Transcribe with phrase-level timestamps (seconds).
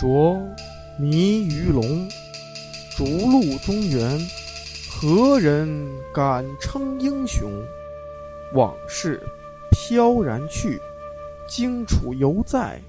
[0.00, 0.40] 着
[0.98, 2.08] 迷于龙，
[2.96, 4.18] 逐鹿中原，
[4.90, 5.68] 何人
[6.14, 7.50] 敢称英雄？
[8.54, 9.22] 往事
[9.70, 10.80] 飘然去，
[11.46, 12.80] 荆楚犹在，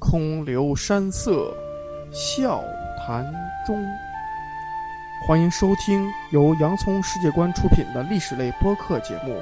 [0.00, 1.54] 空留山色
[2.10, 2.60] 笑
[3.06, 3.24] 谈
[3.64, 3.80] 中。
[5.24, 9.40] 欢迎收听由洋葱世界观出品的历史类播客节目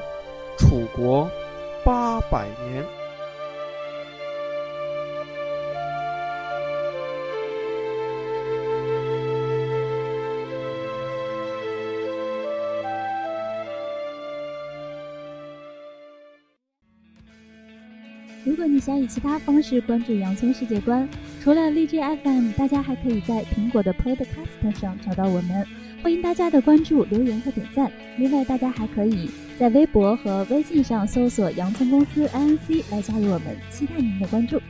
[0.59, 1.27] 《楚国
[1.83, 2.85] 八百年》。
[18.61, 21.09] 如果你想以其他方式关注洋葱世界观，
[21.43, 25.67] 除了荔枝 FM，大家还可以在苹果的 Podcast 上找到我们。
[26.03, 27.91] 欢迎大家的关注、留言和点赞。
[28.19, 34.61] 另外，大家还可以在微博和微信上搜索“洋葱公司 INC” 来加入我们，期待您的关注。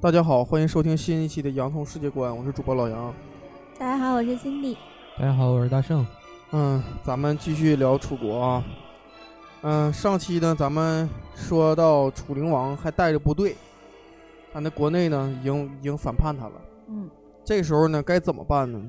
[0.00, 3.12] 大家好，欢迎收听新一期的《洋葱世界观》，我是主播老杨。
[3.76, 4.76] 大家好，我是 Cindy。
[5.18, 6.06] 大家好，我是大圣。
[6.52, 8.64] 嗯，咱们继续聊楚国啊。
[9.62, 13.56] 嗯，上期呢，咱们说到楚灵王还带着部队，
[14.52, 16.54] 他那国内呢已经已经反叛他了。
[16.86, 17.10] 嗯，
[17.44, 18.80] 这时候呢该怎么办呢？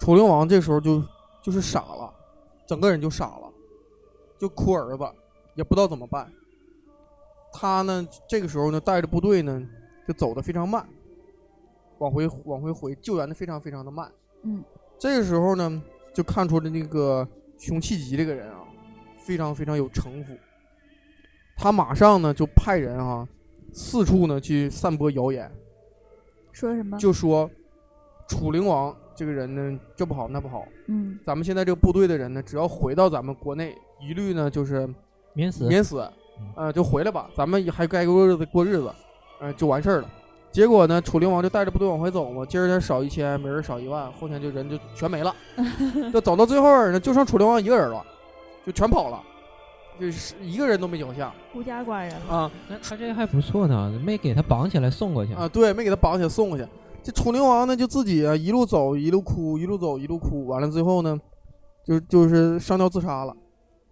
[0.00, 1.00] 楚灵王这时候就
[1.40, 2.12] 就是傻了，
[2.66, 3.48] 整个人就傻了，
[4.36, 5.08] 就哭儿子，
[5.54, 6.28] 也不知道怎么办。
[7.52, 9.62] 他呢这个时候呢带着部队呢
[10.06, 10.86] 就走的非常慢，
[11.98, 14.10] 往回往回回救援的非常非常的慢。
[14.42, 14.62] 嗯，
[14.98, 17.26] 这个时候呢就看出了那个
[17.58, 18.64] 熊弃疾这个人啊，
[19.18, 20.34] 非常非常有城府。
[21.56, 23.26] 他马上呢就派人啊
[23.72, 25.50] 四处呢去散播谣言，
[26.52, 26.98] 说什么？
[26.98, 27.50] 就说
[28.28, 34.88] 楚灵王这个人呢这不好那不好，嗯咱们现在这个部队的人呢，只要回到咱们国内，一律呢就是
[35.32, 35.66] 免死。
[35.68, 36.06] 免死，
[36.56, 38.92] 呃，就回来吧，咱们还该过日子过日子，
[39.44, 40.08] 呃，就完事儿了。
[40.50, 45.34] 结果呢，楚灵王就带着部队往回走嘛，今儿他少一千，明儿少一万，后天就人就全没了，
[46.12, 48.02] 就走到最后呢，就剩楚灵王一个人了，
[48.64, 49.20] 就全跑了，
[50.00, 52.34] 就是一个人都没留下孤家寡人了。
[52.34, 55.34] 啊那他这个还不错呢，没给他绑起来送过去。
[55.34, 56.66] 啊，对，没给他绑起来送过去。
[57.02, 61.20] 这楚灵王呢，就自己啊一路走一路哭，一路走一路哭，完了最后呢，
[61.84, 63.34] 就就是上吊自杀了。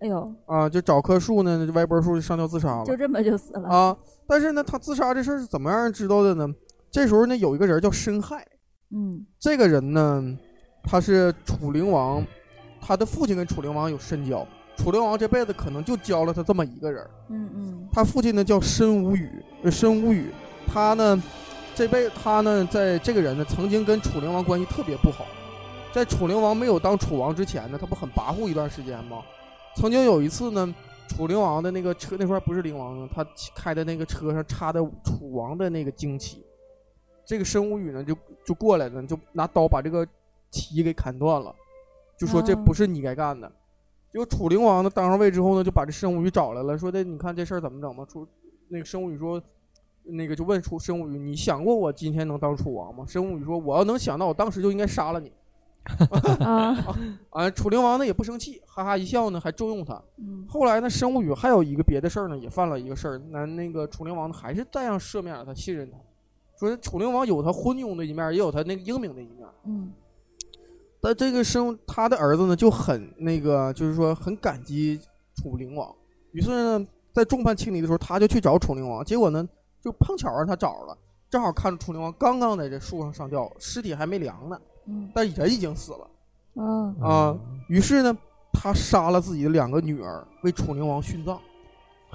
[0.02, 3.68] 哎呦，啊，就找棵树呢，就歪脖树就上吊自杀了就这么就死了。
[3.68, 3.96] 啊。
[4.26, 6.48] 但是呢，他自杀这事儿是怎么让人知道的呢？
[6.90, 8.44] 这时候呢，有一个人叫申亥，
[8.90, 10.36] 嗯这个人呢，
[10.82, 12.24] 他是楚灵王，
[12.80, 14.46] 他的父亲跟楚灵王有深交，
[14.76, 17.06] 楚灵王这辈子可能就教了他这么一个人。
[17.30, 19.30] 嗯嗯他父亲呢叫申无宇，
[19.62, 20.30] 呃，申无宇，
[20.66, 21.22] 他呢，
[21.74, 25.26] 这辈他呢，在这个人呢，曾经跟楚灵王关系特别不好，
[25.92, 29.18] 在楚灵王没有当楚王之前呢，他不很跋扈一段时间吗？
[29.74, 30.74] 曾经有一次呢，
[31.08, 36.44] 楚灵王的那个车那块不是灵王，他开的那个车上插的楚王的那个旌旗，
[37.24, 40.06] 这个申无宇呢就就过来了，就拿刀把这个
[40.50, 41.54] 旗给砍断了，
[42.18, 43.50] 就说这不是你该干的。
[44.10, 48.04] 结果楚灵王呢当上位之后呢，就把这申无宇找来了，说的你看这事儿怎么整吧？
[48.04, 48.26] 楚
[48.68, 49.42] 那个申无宇说，
[50.04, 53.04] 那个就问楚申无宇，你想过我今天能当楚王吗？
[53.08, 55.32] 申无宇说，我要能想到，我当时就应该杀了你。
[56.40, 56.96] 啊
[57.30, 60.00] 啊，楚灵王呢也不生气，哈哈一笑呢，还重用他。
[60.18, 65.96] 嗯后来呢，申无宇还有一个别的事儿呢，也犯了一个事儿，那那个楚灵王呢还是这样赦免了他，信任他，
[66.58, 69.48] 说楚灵王有他昏庸的一面，也有他那个英明的一面。
[69.64, 69.92] 嗯
[71.04, 75.00] 但这个生他的儿子呢就很那个，就是说很感激
[75.34, 75.92] 楚灵王，
[76.30, 79.44] 于是呢，在众叛亲离的时候，他就去找楚灵王，结果呢，
[79.80, 80.96] 就碰巧让他找着了，
[81.28, 84.56] 正好看着楚灵王刚刚在这树上上吊，尸体还没凉呢，
[84.86, 86.10] 嗯但人已经死了。
[86.54, 88.16] 嗯啊于是呢，
[88.52, 91.40] 他杀了自己的两个女儿，为楚灵王殉葬。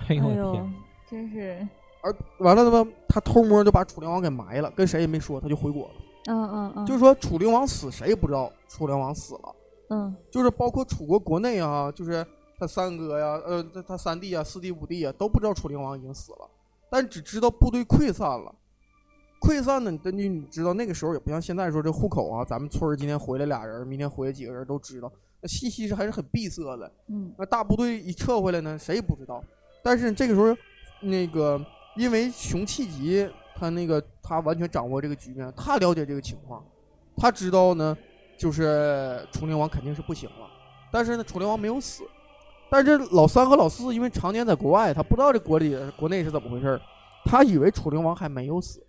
[0.07, 0.69] 哎呦
[1.09, 1.67] 真是
[2.01, 5.93] 而完了他妈，他偷摸就把楚灵王给埋了，跟谁也没说，他就回国了。
[6.27, 9.55] 嗯嗯嗯，就是说，楚灵王死，谁也不知道楚灵王死了。
[9.89, 12.25] 嗯就是包括楚国国内啊，就是
[12.59, 16.49] 他三哥呀，呃，他他三弟啊、四弟、五弟啊，都不知道楚灵王已经死了，
[16.91, 18.53] 但只知道部队溃散了。
[19.39, 25.11] 溃散呢，根据你知道那个时候也不像现在说这户口啊，咱们村儿今天回来俩人，明天回来几个人都知道，
[25.41, 26.91] 那信息是还是很闭塞的。
[27.07, 29.43] 嗯那大部队一撤回来呢，谁也不知道。
[29.83, 30.55] 但是这个时候，
[31.01, 31.63] 那个
[31.95, 36.65] 因为熊弃疾他那个他完全掌握这个局面，他了解这个情况，
[37.15, 37.95] 他知道呢，
[38.37, 40.49] 就是楚灵王肯定是不行了。
[40.91, 42.03] 但是呢，楚灵王没有死。
[42.69, 46.81] 但是老三和老四因为常年在国外，他不知道这国里国内是怎么回事儿，
[47.23, 48.83] 他以为楚灵王还没有死。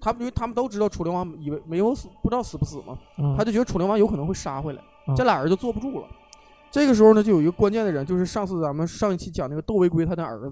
[0.00, 6.06] 他们因为他们都知道楚灵王以为没有死，不知道死不死嘛，嗯他就觉得楚灵王有可能会杀回来，嗯这俩人就坐不住了。
[6.70, 10.50] 这个时候呢，就有一个关键的人，就是上次咱们上一期讲那个窦唯归他的儿子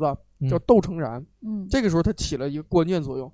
[0.48, 3.31] 叫嗯窦成然，嗯，这个时候他起了一个关键作用，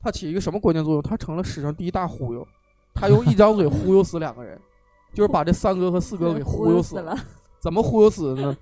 [0.00, 1.02] 他起一个什么关键作用？
[1.02, 2.46] 他成了史上第一大忽悠，
[2.94, 4.60] 他用一张嘴忽悠死两个人，
[5.12, 7.02] 就是把这三哥和四哥给忽悠死了。
[7.14, 7.18] 了。
[7.60, 8.56] 怎么忽悠死的呢？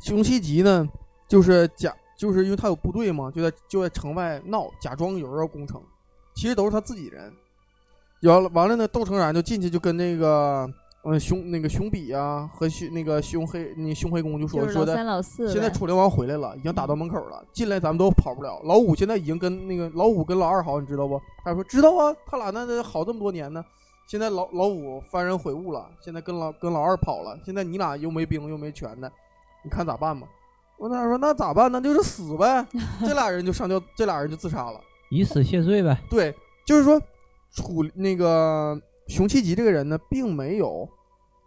[0.00, 0.88] 熊希吉呢，
[1.28, 5.80] 就是假，就是因为他有部队嘛，就在就在城外闹，假装有人要攻城，
[6.34, 7.32] 其实都是他自己人。
[8.24, 10.70] 完了完了呢，窦成然就进去就跟那个
[11.04, 14.94] 嗯熊那个熊比啊和熊那个熊黑那熊黑公就说就是说的，
[15.48, 18.60] 现在楚灵王回来了，已经打到门口了，进来咱们都跑不了。
[18.64, 21.18] 老五现在已经跟那个老五跟老二好，你知道不？
[21.42, 23.64] 他说知道啊，他俩那那好这么多年呢。
[24.06, 29.10] 现在老老五幡然悔悟了，现在跟老跟老二跑了，现在你俩又没兵又没权的，
[29.64, 30.28] 你看咋办吧？
[30.80, 31.78] 我那说那咋办呢？
[31.78, 32.66] 就是死呗。
[33.06, 34.80] 这俩人就上吊，这俩人就自杀了。
[35.10, 35.94] 以死谢罪呗。
[36.08, 36.34] 对，
[36.66, 36.98] 就是说
[37.54, 40.88] 楚那个熊希吉这个人呢，并没有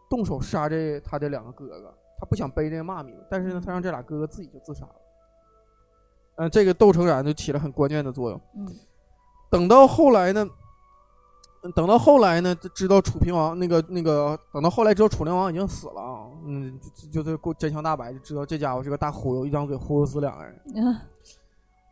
[0.08, 4.96] 动手杀这他这两个哥哥，他不想背这个骂名，但是呢，他让这俩哥哥自己就自杀了。
[6.36, 8.40] 嗯、这个窦成然就起了很关键的作用。
[8.56, 8.68] 嗯
[9.50, 10.50] 等到后来呢，嗯
[11.72, 20.62] 等到后来呢，就知道楚平王那个那个，等到后来知道楚灵王已经死了啊，嗯，就就是够真相大白，就知道这家伙是个大忽悠，一张嘴忽悠死两个人。
[20.76, 21.00] 嗯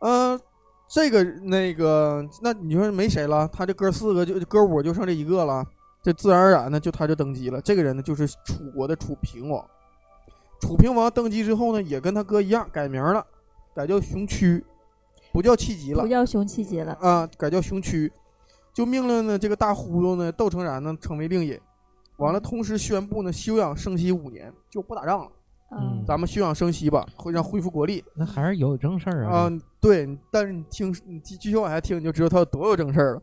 [0.00, 0.40] 呃，
[0.88, 5.64] 这个那个，那你说没谁了，他这哥四个就哥五就剩这一个了，
[6.02, 7.60] 这自然而然呢，就他就登基了。
[7.62, 9.64] 这个人呢，就是楚国的楚平王。
[10.60, 13.24] 楚平王登基之后呢，也跟他哥一样改名了，
[13.74, 14.64] 改叫熊屈，
[15.32, 16.92] 不叫戚吉了不叫熊七杰了。
[17.00, 18.12] 啊，改叫熊屈，
[18.72, 21.58] 就命令呢这个大忽悠呢窦成然呢成为令尹，
[22.16, 25.30] 完了同时宣布呢休养生息五年，就不打仗了，
[25.72, 28.02] 嗯咱们休养生息吧，会让恢复国力。
[28.14, 33.22] 那还是有正事儿啊啊。，对，但是你听，你继继续往下听，你就知道他有多有正事儿了。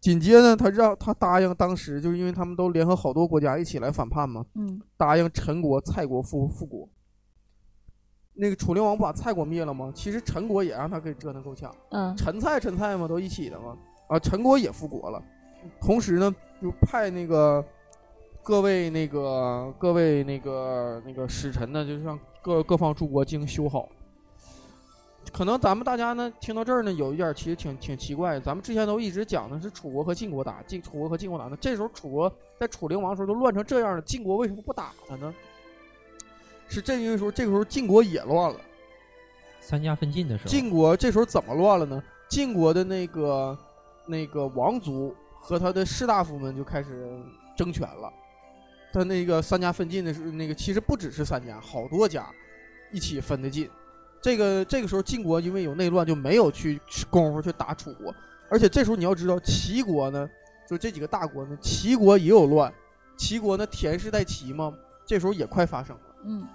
[0.00, 6.88] 紧接着，他让他答应，当时就是因为他们都联合好多国家一起来反叛嘛，嗯答应陈国、蔡国复复国。
[8.34, 9.90] 那个楚灵王不把蔡国灭了吗？
[9.92, 13.76] 其实陈国也让他给折腾够呛，嗯陈蔡陈蔡嘛，都一起的嘛。
[14.08, 15.22] 啊，陈国也复国了，
[15.80, 17.64] 同时呢，就派那个
[18.42, 23.88] 各位那个各位那个那个使臣呢，就让各各方诸国进行修好。
[25.30, 28.40] 可能咱们大家呢听到这儿呢，有一点其实挺挺奇怪。
[28.40, 31.56] 咱们之前都一直讲的是楚国和晋国打，晋楚国和晋国打呢。
[31.60, 35.34] 这时候楚国在楚灵王的时候都乱成这样了，晋国为什么不打他呢？
[36.66, 38.58] 是正因为说这个时候晋国也乱了。
[39.60, 42.02] 三家分晋的时候，晋国这时候怎么乱了呢？
[42.30, 43.56] 晋国的那个
[44.08, 47.08] 那个王族和他的士大夫们就开始
[47.56, 48.12] 争权了。
[48.92, 52.26] 他那个三家分晋的时候那个，其实不只是三家，好多家
[52.90, 53.70] 一起分的晋。
[54.20, 58.12] 这个这个时候晋国因为有内乱，就没有去功夫去打楚国。
[58.50, 60.28] 而且这时候你要知道，齐国呢，
[60.66, 62.72] 就这几个大国呢，齐国也有乱。
[63.16, 64.72] 齐国呢，田氏代齐嘛，
[65.04, 66.02] 这时候也快发生了。
[66.24, 66.46] 嗯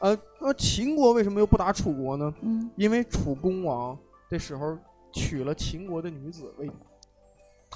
[0.00, 2.34] 呃，那秦国为什么又不打楚国呢？
[2.40, 3.96] 嗯因为楚公王
[4.28, 4.76] 这时候
[5.12, 6.70] 娶了秦国的女子为，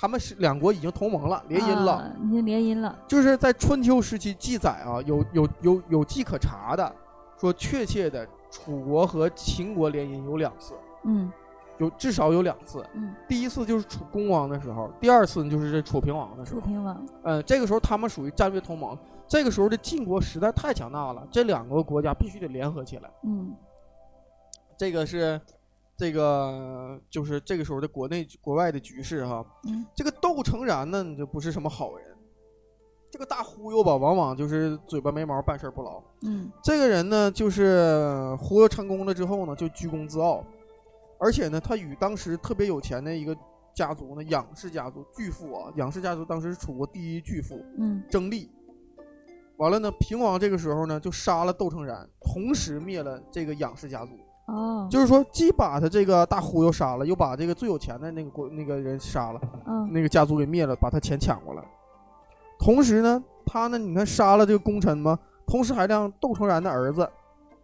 [0.01, 1.95] 他们是两国已经同盟了，联姻了。
[1.95, 2.97] 啊已经联姻了。
[3.09, 6.95] 就是在春秋时期记载啊，有有有有迹可查的，
[7.37, 11.33] 说确切的楚国和秦国联姻有两次，嗯
[11.79, 12.85] 有至少有两次。
[12.95, 16.61] 嗯，第一次就是楚恭王的时候，第二次就是这楚平王的时候。
[16.61, 17.05] 楚平王。
[17.25, 18.97] 嗯，这个时候他们属于战略同盟。
[19.27, 23.11] 这个时候的晋国实在太强大了，这两个国家必须得联合起来。
[23.25, 23.53] 嗯
[24.77, 25.41] 这个是
[25.99, 29.45] 这个就是这个时候的国内国外的局势哈。
[29.65, 32.17] 嗯这个窦成然呢，就不是什么好人。
[33.11, 36.01] 这个大忽悠吧，往往就是嘴巴没毛，办事不牢。
[36.23, 40.45] 嗯这个人呢，就是忽悠成功了之后呢，就居功自傲，
[41.19, 43.37] 而且呢，他与当时特别有钱的一个
[43.75, 48.49] 家族呢，仰氏家族巨富啊，仰氏家族当时是楚国第一巨富，嗯争利。
[49.57, 54.13] 完了呢，平王这个时候呢，就杀了窦成然，同时灭了这个仰氏家族。
[54.49, 61.63] 哦，就是说，既把他这个大忽悠杀了，又把这个最有钱的那个国那个人杀了，嗯那个家族给灭了，把他钱抢过来。
[62.59, 67.07] 同时呢，他呢，你看杀了这个功臣嘛，同时还让窦成然的儿子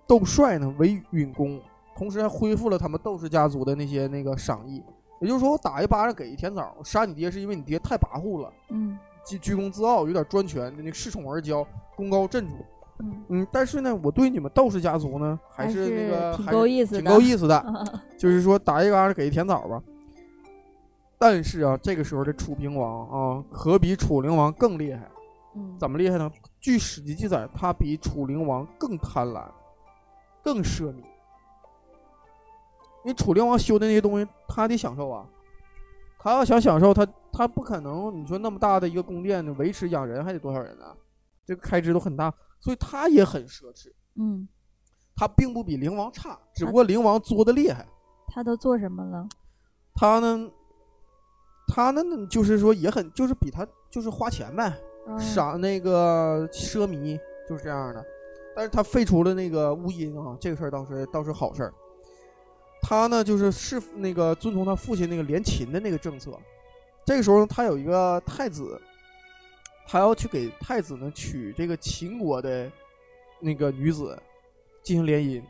[0.06, 1.58] 窦帅呢为允公，
[1.96, 4.82] 同时还恢复了他们窦氏家族的那些那个赏益。
[5.20, 12.56] 也就是说，我打一巴掌给一甜枣，我杀你爹是因为你爹太跋扈了，嗯居居功自傲，有点专权，那个恃宠而骄，功高震主。
[13.00, 17.58] 嗯，嗯，但是呢，我对你们道士家族呢，还还是那个挺还是挺够意思的， 够意思的。
[17.58, 17.84] 啊
[18.16, 19.82] 就是说打一巴掌给一甜枣吧。
[21.18, 25.08] 但是啊，这个时候的楚平王啊，可比楚灵王更厉害。
[25.56, 26.30] 嗯，怎么厉害呢？
[26.60, 29.44] 据史记记载，他比楚灵王更贪婪，
[30.42, 30.96] 更奢靡。
[33.04, 35.26] 因为楚灵王修的那些东西，他得享受啊。
[36.18, 38.18] 他要想享受，他他不可能。
[38.18, 40.86] 你说那么大的一个宫殿，维持养人还得多少人呢？
[41.44, 42.32] 这个开支都很大，
[42.64, 43.92] 所以他也很奢侈。
[44.16, 44.48] 嗯，
[45.14, 47.86] 他并不比灵王差，只不过灵王作的厉害。
[48.28, 49.28] 他都做什么了？
[49.94, 50.50] 他呢？
[51.68, 52.02] 他呢？
[52.30, 54.74] 就是说也很，就是比他就是花钱呗，
[55.18, 58.02] 赏那个奢靡，就是这样的。
[58.56, 61.74] 但是他废除了那个巫音啊，这个事儿倒是倒是好事儿。
[62.80, 66.32] 他呢，就是是那个遵从他父亲那个联秦的那个政策。
[67.04, 68.80] 这个时候，他有一个太子，
[69.86, 72.70] 他要去给太子呢娶这个秦国的
[73.40, 74.18] 那个女子
[74.82, 75.42] 进行联姻。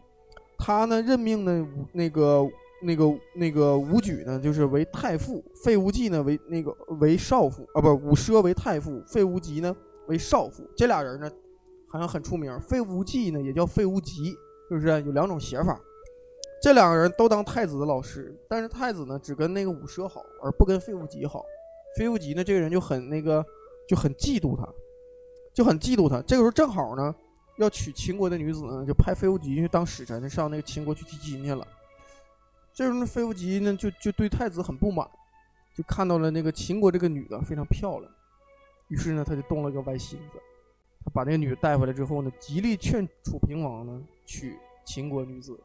[0.59, 2.51] 他呢任命呢那个
[2.81, 9.75] 那个那个武举呢就是为太傅，费无忌呢为那个为少傅啊，不武奢为太傅，费无极呢
[10.07, 10.65] 为少傅。
[10.77, 11.31] 这俩人呢
[11.89, 14.31] 好像很出名，费无忌呢也叫费无极，
[14.69, 15.81] 是不是有两种写法？
[16.63, 21.45] 这两个人都当太子的老师，但是太子呢只跟那个武奢好，而不跟费无极好。
[21.99, 23.45] 费无极呢这个人就很那个，
[23.89, 24.67] 就很嫉妒他，
[25.53, 26.23] 就很嫉妒他。
[26.23, 27.15] 这个时候正好呢
[27.59, 31.67] 要娶秦国的女子呢，就派费无极去当使臣，上那个秦国去提亲去了。
[32.73, 35.09] 这时候呢费无极呢就就对太子很不满，
[35.77, 38.13] 就看到了那个秦国这个女的非常漂亮，
[38.89, 40.39] 于是呢他就动了个歪心思，
[41.05, 45.59] 他把那个女的带回来之后呢，极力劝楚平王呢娶秦国女子。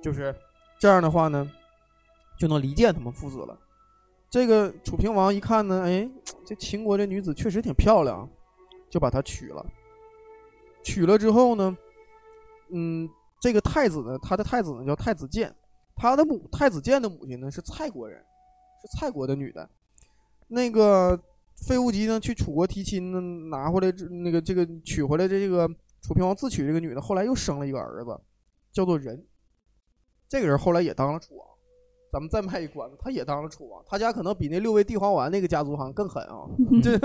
[0.00, 0.36] 就是
[0.78, 1.50] 这样的话呢，
[2.38, 3.58] 就能离间他们父子了。
[4.34, 6.10] 这个楚平王一看呢，哎，
[6.44, 8.28] 这秦国这女子确实挺漂亮，
[8.90, 9.64] 就把她娶了。
[10.82, 11.78] 娶了之后呢，
[12.70, 13.08] 嗯，
[13.40, 15.54] 这个太子呢，他的太子呢叫太子建，
[15.94, 18.18] 他的母太子建的母亲呢是蔡国人，
[18.82, 19.70] 是蔡国的女的。
[20.48, 21.16] 那个
[21.64, 23.20] 费无极呢去楚国提亲呢，
[23.56, 23.92] 拿回来
[24.24, 25.68] 那个这个娶回来这个
[26.02, 28.20] 楚平王自娶这个女的，后来又生了一个儿子，
[28.72, 29.24] 叫做仁。
[30.28, 31.46] 这个人后来也当了楚王，
[32.14, 33.82] 咱们再卖一关子，他也当了楚王。
[33.84, 36.46] 他家可能比那六味地黄丸那个家族好像更狠啊。
[36.80, 36.96] 这，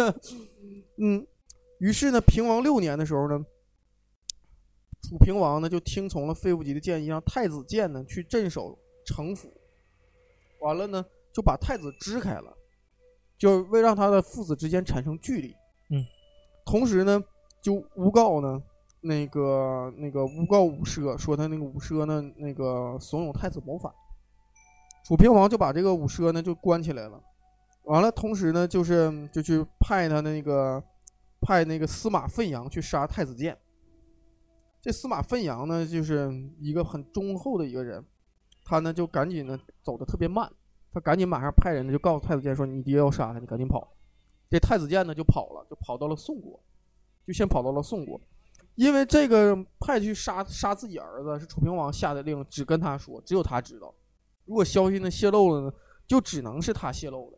[0.97, 1.25] 嗯，
[1.79, 3.43] 于是呢，平王六年的时候呢，
[5.01, 9.51] 楚平王呢就听从了费无极的建议，让太子建呢去镇守城府。
[10.59, 12.55] 完了呢，就把太子支开了，
[13.35, 15.55] 就为让他的父子之间产生距离。
[15.89, 16.05] 嗯，
[16.67, 17.23] 同时呢，
[17.63, 18.61] 就诬告呢。
[19.01, 23.91] 那个那个诬告武奢，说他那个武奢呢，那个怂恿太子谋反。
[25.09, 27.19] 楚平王就把这个武奢呢就关起来了。
[27.85, 30.83] 完了，同时呢，就是就去派他那个
[31.41, 33.57] 派那个司马奋阳去杀太子建。
[34.79, 38.05] 这司马奋阳呢，就是一个很忠厚的一个人，
[38.63, 40.47] 他呢就赶紧呢走的特别慢，
[40.93, 43.91] 他赶紧马上派人呢就告诉太子建说：“你爹要杀他，你赶紧跑。”
[44.47, 46.61] 这太子建呢就跑了，就跑到了宋国，
[47.25, 48.21] 就先跑到了宋国。
[48.75, 53.91] 因为这个派去杀杀自己儿子是楚平王下的令，只跟他说，只有他知道。
[54.49, 55.71] 如果消息呢泄露了呢，
[56.07, 57.37] 就只能是他泄露了。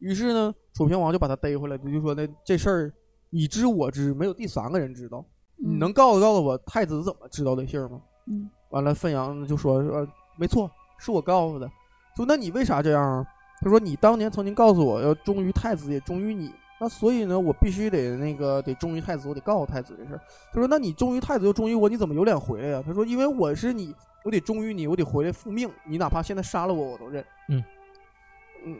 [0.00, 2.92] 于是呢，楚平王就把他逮回来，就说：“呢这事儿
[3.30, 5.24] 你知我知，没有第三个人知道。
[5.56, 8.50] 你能告诉告诉我太子怎么知道的信儿吗？”嗯。
[8.68, 11.66] 完了，汾阳就说：“说没错，是我告诉的。
[12.14, 13.24] 说那你为啥这样啊？
[13.62, 20.20] 他说你当年曾经告诉我要忠于太子，也忠于你。”那所以呢，我必须得那个得忠于太子，我得告诉太子这事儿。
[20.52, 25.70] 他说：“那你忠于太子又忠于我，你怎么有脸回来呀？”他说：“因为我是你，我得忠于你，我得回来复命。
[25.84, 27.62] 你哪怕现在杀了我，我都认。”嗯，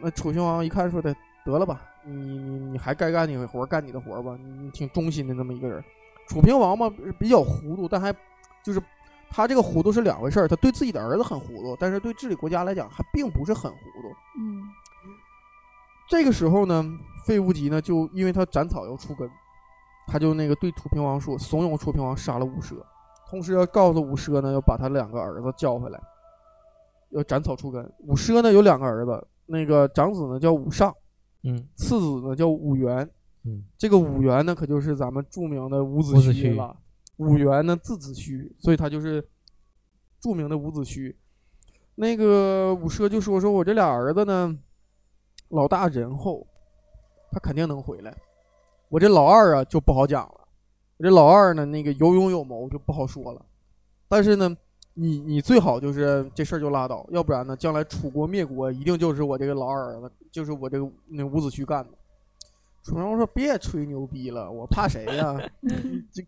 [0.01, 4.37] 那楚平王一看说的得了吧，你你你还该干你的活，干你的活吧。
[4.37, 5.83] 你挺忠心的那么一个人。
[6.27, 8.13] 楚平王嘛比较糊涂，但还
[8.63, 8.81] 就是
[9.29, 10.47] 他这个糊涂是两回事儿。
[10.47, 14.15] 他对自己的儿子很糊涂，但是对治理国家来讲还并不是很糊涂。
[14.39, 14.63] 嗯，
[16.09, 16.99] 这个时候呢。
[17.25, 19.31] 费无极呢，就因为他斩草要除根，
[20.07, 22.75] 他就那个对楚平王说，怂恿楚平王杀了武奢，
[23.33, 25.99] 同时要告诉武奢呢，要把他两个儿子叫回来，
[27.09, 27.83] 要斩草除根。
[28.01, 30.95] 武奢呢有两个儿子，那个长子呢叫武尚，
[31.43, 33.09] 嗯，次子呢叫武元，
[33.43, 36.77] 嗯，这个武元呢可就是咱们著名的伍子胥了。
[37.17, 39.27] 武元呢字子胥，所以他就是
[40.19, 41.15] 著名的伍子胥。
[41.95, 44.55] 那个武奢就说说我这俩儿子呢，
[45.49, 46.45] 老大仁厚。
[47.31, 48.15] 他肯定能回来，
[48.89, 50.42] 我这老二啊就不好讲了。
[50.97, 53.45] 我这老二呢，那个有勇有谋就不好说了。
[54.07, 54.55] 但是呢，
[54.93, 61.91] 你你最好就是这事儿就拉倒，要不然呢，将来楚国灭国一定就是我这个老二儿子，就是我这个那伍子胥干的。
[62.83, 65.39] 楚庄王说：“别吹牛逼了，我怕谁呀？
[66.11, 66.23] ”就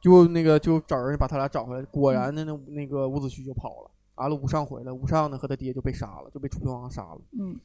[0.00, 1.82] 就那个就找人把他俩找回来。
[1.86, 3.90] 果然呢，那那个伍子胥就跑了。
[4.16, 7.18] 完了，武尚回来，武尚呢和他爹就被杀了，就被楚庄王杀了。
[7.38, 7.58] 嗯。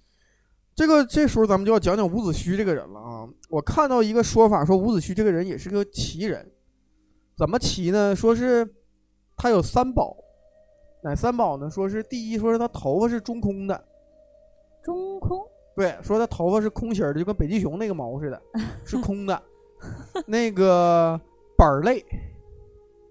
[0.82, 3.30] 这个这时候咱们就要讲讲伍子胥这个人了啊！
[3.52, 6.44] 我看到一个说法说伍子胥这个人也是个奇人，
[7.38, 8.16] 怎么奇呢？
[8.16, 8.68] 说是
[9.38, 10.18] 他有三宝，
[11.04, 11.70] 哪三宝呢？
[11.70, 13.80] 说是第一，说是他头发是中空的，
[14.82, 15.40] 中空，
[15.76, 18.42] 对，说他头发是空心儿的，就跟北极熊那个毛似的，
[18.84, 19.40] 是空的。
[20.26, 21.16] 那个
[21.56, 22.04] 板儿类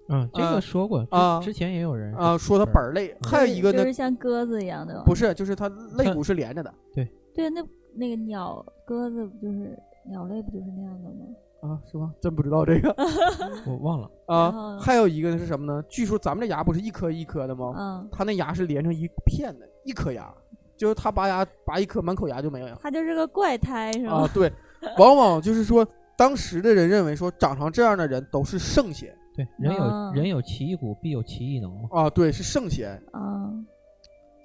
[0.09, 7.09] 嗯，这啊个说过啊之之前也有人啊，说他板儿类，还有一个呢就是，像鸽子一样的，不是，就是他肋骨是连着的对，
[7.49, 7.62] 那
[7.94, 9.78] 那个鸟鸽子不就是
[10.11, 11.26] 鸟类不就是那样的吗？
[11.62, 12.12] 啊，是吗？
[12.20, 12.94] 真不知道这个
[13.66, 14.78] 我忘了，啊。
[14.78, 15.82] 还有一个是什么呢？
[15.88, 17.75] 据说咱们这牙不是一颗一颗的吗？
[17.78, 20.32] 嗯，他那牙是连成一片的，一颗牙，
[20.76, 24.28] 就是他拔牙拔一颗，满口牙就没有他就是个怪胎是啊吗？。
[24.32, 24.50] 对，
[24.99, 31.88] 往往就是说，当时的人认为说，长成这样的人都是圣贤对，人有、啊人有奇异骨，必有奇异能嘛。
[31.92, 32.90] 啊，对，是圣贤。
[33.12, 33.52] 啊，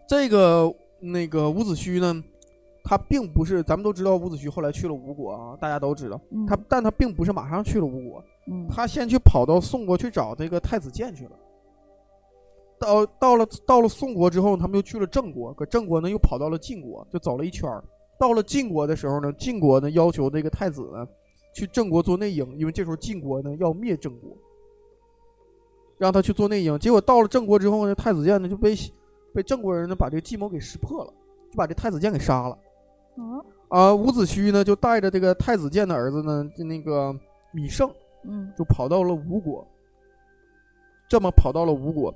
[0.08, 2.22] 这个那个伍子胥呢，
[2.88, 11.32] 他并不是，咱们都知道伍子胥后来去了吴国啊，大家都知道嗯他，但他并不是马上去了吴国，嗯他先去跑到宋国去找这个太子建去了。
[12.78, 17.84] 到到了到了宋国之后，他们又去了郑国，搁郑国呢又跑到了晋国，就走了一圈儿。
[18.20, 21.08] 到了晋国的时候呢，晋国呢要求这个太子呢
[21.56, 24.38] 去郑国做内应，因为这时候晋国呢要灭郑国，
[25.98, 26.78] 让他去做内应。
[26.78, 28.76] 结果到了郑国之后呢，太子建呢就被
[29.34, 31.14] 被郑国人呢把这个计谋给识破了，
[31.50, 32.58] 就把这太子建给杀了。
[33.16, 37.14] 哦，啊，伍子胥呢就带着这个太子建的儿子呢，就那个
[37.52, 37.90] 米胜，
[38.24, 39.66] 嗯就跑到了吴国。
[41.08, 42.14] 这么跑到了吴国，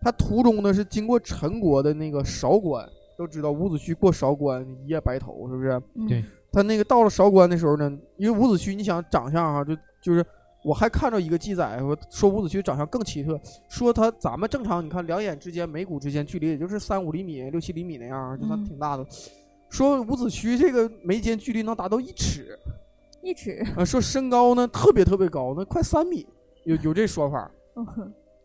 [0.00, 5.70] 他途中呢是经过陈国的那个韶关，都知道伍子胥过韶关一夜白头，是不是？
[5.94, 10.24] 嗯对他那个到了韶关的时候呢，因为伍子胥，你想长相哈、就就是
[10.64, 13.38] 我还看到一个记载说说伍子胥长相更奇特，
[13.68, 19.06] 说他咱们正常你看两眼之间眉骨之间距离也就是三五厘米、六七厘米那样，就算嗯挺大的。
[19.70, 22.58] 说伍子胥这个眉间距离能达到一尺，
[23.22, 26.26] 一尺，啊，说身高呢特别特别高，那快三米，
[26.64, 27.50] 有有这说法。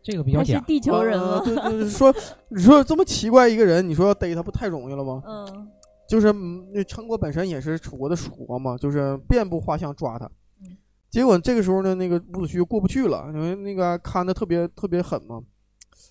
[0.02, 1.20] 这个比较假，是地球人。
[1.42, 2.14] 对对对， 说
[2.48, 5.20] 你说这么奇怪一个人，你说要逮他不太容易了吗？
[5.26, 5.68] 嗯
[6.08, 10.24] 就是嗯那陈国本身也是楚国的属国嘛，就是遍布画像抓他
[10.62, 10.76] 嗯。
[11.10, 15.42] 结果这个时候呢，那个伍子胥过不去了，因为那个看的特别特别狠嘛，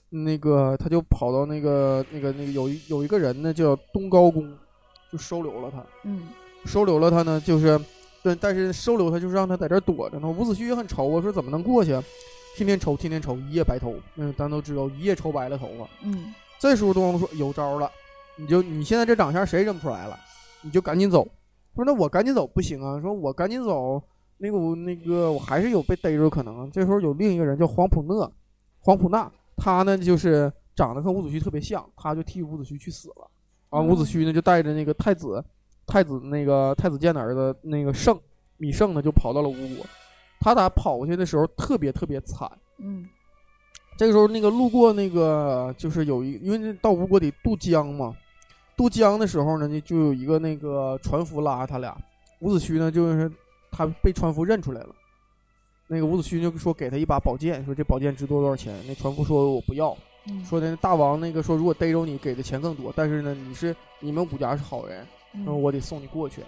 [0.09, 4.53] 那个他就跑到那个那个那个有一有一个人呢叫东高公，
[5.11, 5.83] 就收留了他。
[6.03, 6.27] 嗯
[6.65, 7.79] 收留了他呢，就是，
[8.23, 10.27] 对，但是收留他就是让他在这儿躲着呢。
[10.27, 12.03] 伍子胥也很愁啊，说怎么能过去啊？
[12.57, 13.95] 天天愁，天天愁，一夜白头。
[14.15, 15.87] 嗯，咱都知道，一夜愁白了头发。
[16.03, 17.91] 嗯这时候东方说有招了，
[18.35, 20.17] 你就你现在这长相谁认不出来了？
[20.61, 21.23] 你就赶紧走。
[21.75, 24.01] 他说那我赶紧走不行啊，说我赶紧走，
[24.37, 26.71] 那个我那个我还是有被逮住可能。
[26.71, 28.31] 这时候有另一个人叫黄埔讷，
[28.79, 33.29] 黄埔纳，他呢就是长得和伍子胥特别像，他就替伍子胥去死了。
[33.75, 35.43] 啊，伍子胥呢就带着那个太子，
[35.85, 38.19] 太子那个太子建的儿子那个胜
[38.57, 39.85] 米胜呢就跑到了吴国。
[40.39, 43.07] 他俩跑过去的时候特别特别惨，嗯
[43.97, 48.13] 这个时候，那个路过那个，就是有一，因为那到吴国得渡江嘛，
[48.75, 51.97] 渡江的时候呢，就就有一个那个船夫拉着他俩。
[52.41, 53.31] 伍子胥呢，就是
[53.71, 54.93] 他被船夫认出来了，
[55.87, 58.75] 那个伍子胥就说给他一把宝剑，说这宝剑值多多少钱？
[58.85, 66.41] 那船夫说我不要，嗯，说的大王那个说如果逮着你给的钱更多，但是呢你是你们武家是好人，嗯说我得送你过去。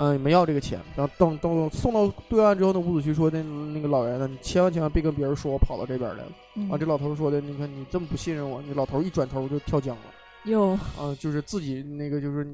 [0.00, 0.78] 嗯，你没要这个钱。
[0.94, 6.32] 然后等等送到对岸之后呢，伍子胥说的那个老人呢，你千万千万别跟别人说我跑到这边来了。
[6.54, 10.02] 嗯啊，这老头说的，你看你这么不信任我，那老头一转头就跳江了。
[10.44, 12.46] 哟，啊，就是自己那个就是，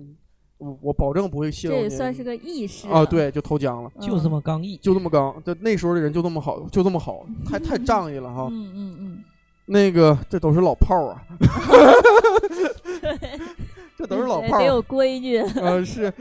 [0.57, 1.83] 我我保证不会泄这露你。
[1.85, 4.79] 也算是个意识啊，，对，就投江了，嗯就这么刚毅。
[4.79, 5.43] 就这么刚。
[5.45, 8.49] 这那时候的人就这么好，就这么好，太太仗义了哈。
[8.51, 9.25] 嗯嗯嗯，
[9.66, 11.22] 那个这都是老炮儿啊，
[13.96, 16.12] 这都是老炮儿得有规矩，呃，是，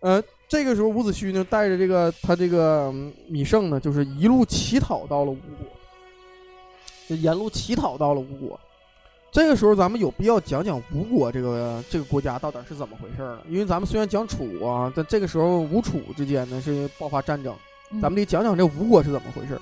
[0.00, 5.66] 呃，这个时候伍子胥呢，带着这个他这个嗯芈胜呢，就是一路乞讨到了吴国，
[7.08, 8.58] 就沿路乞讨到了吴国。
[9.30, 13.42] 这个时候，咱们有必要讲讲吴国这个这个国家到底是怎么回事儿了。
[13.50, 17.54] 因为咱们虽然讲楚啊，但这个时候吴楚之间呢是爆发战争，
[17.90, 19.60] 嗯咱们得讲讲这吴国是怎么回事儿。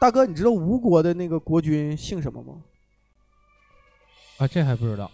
[0.00, 2.54] 大哥，你知道吴国的那个国君姓什么吗？
[4.38, 5.10] 啊，这还不知道。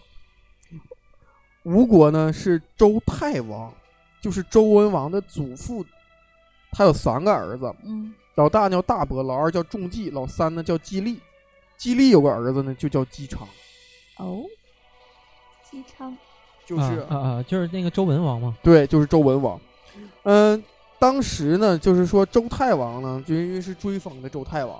[1.63, 3.73] 吴国呢是周太王，
[4.21, 5.85] 就是周文王的祖父，
[6.71, 11.19] 他有三个儿子，嗯老大叫大伯，老二叫仲季，老三呢叫季历。
[11.75, 13.45] 季历有个儿子呢，就叫姬昌，
[14.15, 14.43] 哦，
[15.69, 16.17] 姬昌，
[16.65, 18.57] 就是、啊啊啊，就是那个周文王嘛。
[18.63, 19.59] 对，就是周文王。
[20.23, 20.63] 嗯、
[20.99, 24.79] 当时呢，就是说周太王呢，就因为是追封的周太王，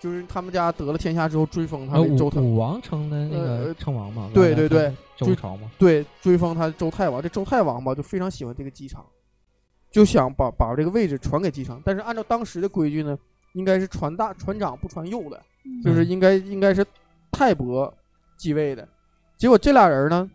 [0.00, 4.30] 就是他们家得了天下之后追封他啊，为周太，武武王称的那呃个称王嘛。
[4.32, 5.70] 对对对，就周朝嘛。
[5.78, 7.20] 对，追封他周太王。
[7.20, 9.04] 这周太王吧，就非常喜欢这个姬昌，
[9.90, 11.80] 就想把把这个位置传给姬昌。
[11.84, 13.18] 但是按照当时的规矩呢，
[13.52, 15.38] 应该是传大传长不传幼的，
[15.84, 16.86] 就是嗯应该应该是
[17.30, 17.92] 太伯
[18.38, 18.88] 继位的。
[19.36, 20.30] 结果这俩人呢，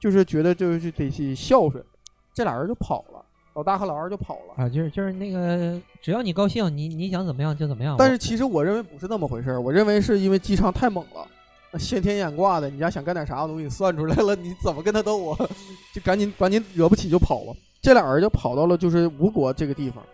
[0.00, 1.84] 就是觉得就是得去孝顺，
[2.32, 3.24] 这俩人就跑了，
[3.58, 4.62] 老大和老二就跑了。
[4.62, 7.96] 啊，就是就是那个，只要你高兴，你你想怎么样就怎么样。
[7.98, 11.26] 但是其实我认为不是那么回事儿，我认为是因为姬昌太猛了，
[11.72, 15.36] 那先天眼挂的，你家想干点啥我都给你算出来了，你怎么跟他斗啊？
[15.92, 17.56] 就赶紧赶紧惹不起就跑了。
[17.82, 20.04] 这俩人就跑到了就是吴国这个地方，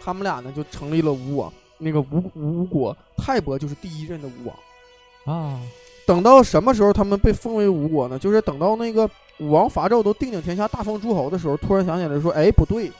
[0.00, 1.52] 他们俩呢就成立了吴王。
[1.78, 4.56] 那个吴吴国泰伯就是第一任的吴王。
[5.36, 5.60] 啊，
[6.06, 8.18] 等到什么时候他们被封为吴国呢？
[8.18, 12.92] 就是等到那个武王伐纣都定鼎天下、大封诸侯的时候，突然想起来说：“哎，不对，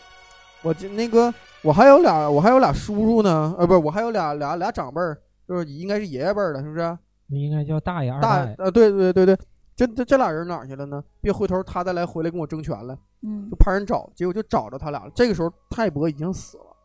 [0.62, 5.16] 我这那个我还有俩，我还有俩叔叔呢，呃，不是，我还有俩俩俩长辈儿，
[5.46, 6.98] 就是应该是爷爷辈儿的，是不是？
[7.28, 8.22] 那应该叫大爷、二爷。
[8.22, 9.38] 大呃，对对对对，
[9.76, 11.02] 这这这俩人哪儿去了呢？
[11.20, 15.12] 别回头他再来回来跟我争权了，嗯就派人找，结果就找着他俩了。
[15.14, 16.76] 这个时候泰伯已经死了，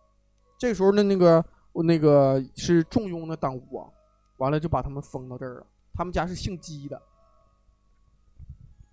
[0.60, 3.90] 这个时候呢，那个那个是重用的当吴王，
[4.38, 5.66] 完了就把他们封到这儿了。
[5.94, 7.02] 他们家是姓姬的。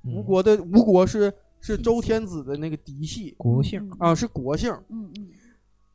[0.05, 3.35] 吴嗯国的吴国是是周天子的那个嫡系。
[3.39, 3.91] 国姓。
[3.99, 4.73] 啊，是国姓。
[4.89, 5.29] 嗯嗯。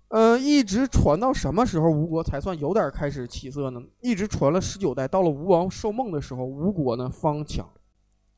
[0.10, 3.82] 呃，一直传到什么时候吴国才算有点开始起色呢？
[4.02, 7.68] 一直传了十九代，到了吴王寿梦的时候，吴国呢方强，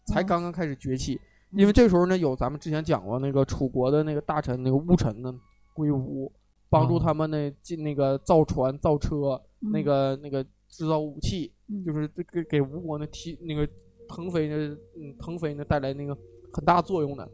[0.05, 1.19] 才哦刚刚开始崛起。
[1.51, 5.33] 因为这个时候呢，有咱们之前讲过那个楚国的那个大臣那个巫臣呢
[5.73, 6.31] 归吴，
[6.69, 10.45] 帮助哦他们呢进那个造船、造车，嗯，那个那个
[10.77, 13.67] 制造武器，嗯就是这给给吴国呢提那个
[14.07, 16.15] 腾飞呢，嗯，腾飞呢带来那个
[16.51, 17.27] 很大作用的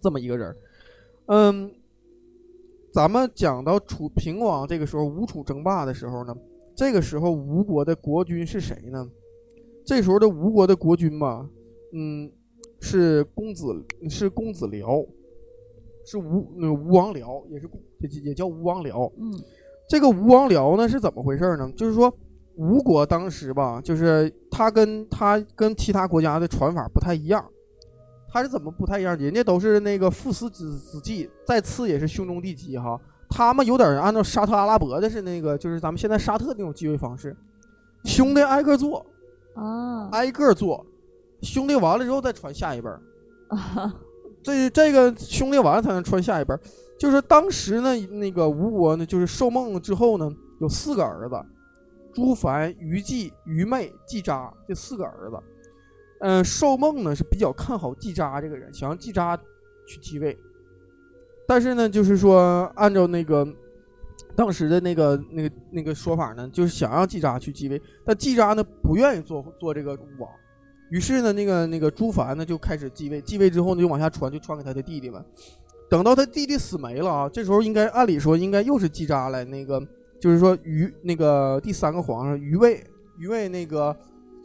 [0.00, 0.56] 这么一个人儿。
[1.26, 1.70] 嗯，
[2.92, 6.36] 咱们讲到楚平王这个时候吴楚争霸的时候呢，
[6.76, 9.10] 这个时候吴国的国君是谁呢？
[9.84, 11.48] 这时候的吴国的国君吧，
[11.92, 12.30] 嗯，
[12.80, 15.06] 是公子是公子僚，
[16.04, 17.68] 是吴那个吴王僚，也是
[18.00, 19.10] 也也叫吴王僚。
[19.16, 19.32] 嗯
[19.88, 21.72] 这个吴王僚呢是怎么回事呢？
[21.74, 22.14] 就是说
[22.58, 27.44] 吴国当时吧，就是他跟他跟其他国家的传法不太一样。
[28.30, 29.16] 他是怎么不太一样？
[29.16, 33.00] 人家都是那个父死子子继，再次也是兄终弟及哈。
[33.30, 37.34] 他们有点按照沙特阿拉伯的是那个，就是咱们现在沙特那种继位方式，
[38.04, 39.06] 兄弟挨个做，
[39.54, 40.84] 啊挨个做，
[41.42, 43.00] 兄弟完了之后再传下一辈儿。
[43.48, 43.94] 啊
[44.42, 46.60] 这这个兄弟完了才能传下一辈儿。
[46.98, 51.34] 就是当时呢，那个吴国呢，就是受梦之后呢，有四个儿子，
[52.12, 55.38] 朱凡、于季、于昧、季札这四个儿子。
[56.20, 59.36] 嗯、寿梦呢是比较看好季札这个人，想让季札
[59.86, 60.36] 去继位。
[61.46, 63.46] 但是呢，就是说按照那个
[64.34, 70.30] 当时的那个那个那个说法呢，就是想让季札去继位，但季札呢不愿意做做这个吴王。
[70.90, 75.24] 于是呢，那个那个朱凡呢就开始继位，继位之后呢就往下传，就传给他的弟弟们。
[75.88, 79.80] 等到他弟弟死没了啊，这时候应该按理说应该又是季札来那个，
[80.20, 82.84] 就是说于那个第三个皇上于魏，
[83.18, 83.96] 于魏那个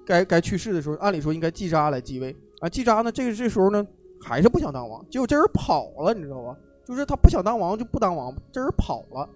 [0.06, 2.70] 该该去世的时候，按理说应该季札来继位啊。
[2.70, 3.86] 季札呢，这个这时候呢
[4.22, 6.56] 还是不想当王，结果这人跑了，你知道吧？
[6.86, 9.28] 就是他不想当王就不当王，这人跑了，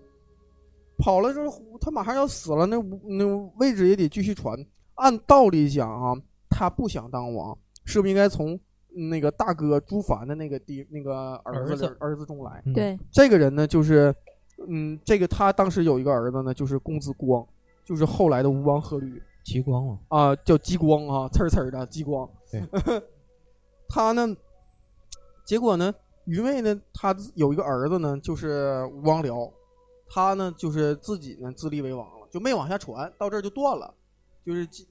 [0.97, 3.25] 跑了之后他马上要死了，那那
[3.57, 4.57] 位置也得继续传。
[4.95, 6.13] 按道理讲啊，
[6.49, 8.59] 他不想当王，是不是应该从
[9.09, 12.61] 那个大哥朱凡的那个地那个儿子儿子儿子中来？
[12.65, 14.13] 嗯，对，这个人呢，就是，
[14.67, 17.45] 嗯，这个他当时有一个儿子呢，就是公子光，
[17.85, 22.29] 就是后来的吴王阖闾极光嘛，啊、叫激光啊，刺儿刺儿的激光。
[22.51, 22.61] 对，
[23.87, 24.35] 他呢，
[25.45, 25.93] 结果呢，
[26.25, 29.51] 余昧呢，他有一个儿子呢，就是吴王僚，
[30.09, 33.93] 他呢就是自己呢自立为王了，就没往下传，到这儿就断了，
[34.45, 34.83] 就是结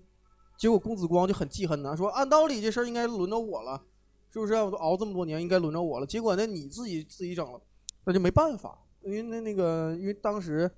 [0.56, 3.82] 结果公子光就很记恨呐，说按道理这事儿应该轮到我了，
[4.30, 4.54] 是不是？
[4.54, 6.06] 我都熬这么多年，应该轮着我了。
[6.06, 7.60] 结果呢，你自己自己整了，
[8.04, 10.68] 那就没办法，因为那那个，因为当时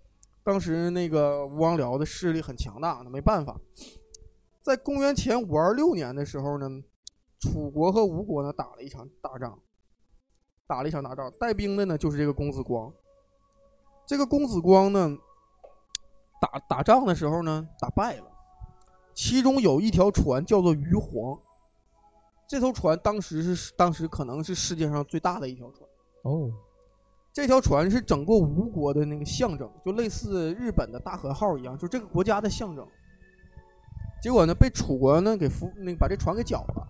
[0.45, 3.59] 当时那个吴王僚的势力很强大，那没办法。
[4.61, 6.69] 在公元前五二六年的时候呢，
[7.41, 9.59] 楚国和吴国呢打了一场大仗，
[10.67, 12.93] 打了一场大仗，带兵的呢就是这个公子光。
[14.07, 15.17] 这个公子光呢，
[16.39, 18.31] 打打仗的时候呢打败了，
[19.15, 21.41] 其中有一条船叫做鱼黄，
[22.47, 25.89] 这艘船当时是当时可能是世界上最大的一条船。
[26.25, 26.53] 哦，
[27.39, 32.85] 这条船是整个吴国的那个象征，就类似日本的大和号一样，就这个国家的象征。
[34.21, 36.89] 结果呢，被楚国呢给俘，那个把这船给缴了。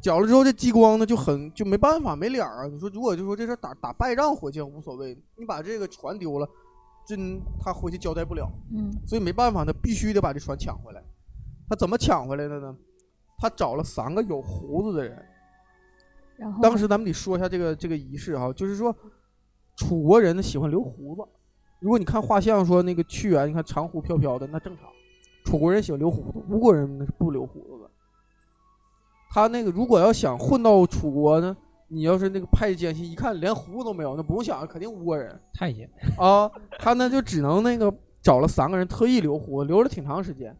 [0.00, 2.66] 缴了之后，这激光呢就很就没办法，没脸儿啊。
[2.66, 6.48] 你说如果就说这事儿打打败仗回去无所谓，你把这个船丢了，
[7.06, 8.50] 真他回去交代不了。
[8.74, 11.00] 嗯所以没办法，他必须得把这船抢回来。
[11.68, 12.76] 他怎么抢回来的呢？
[13.38, 15.24] 他找了三个有胡子的人。
[16.36, 18.92] 然后当时咱们得说一下这个这个仪式哈，就是说
[19.76, 21.22] 楚国人呢喜欢留胡子。
[21.78, 24.86] 如果你看画像说那个屈原，你看长胡飘飘的，那正常。
[25.44, 27.90] 楚国人喜欢留胡子，吴国人呢是不留胡子的。
[29.30, 31.56] 他那个如果要想混到楚国呢，
[31.88, 36.50] 你要是那个派奸细，一看连胡子都没有，那不用想，肯定吴国人太监，啊。
[36.78, 40.56] 他呢就只能那个找了三个人特意留胡子，留了挺长时间，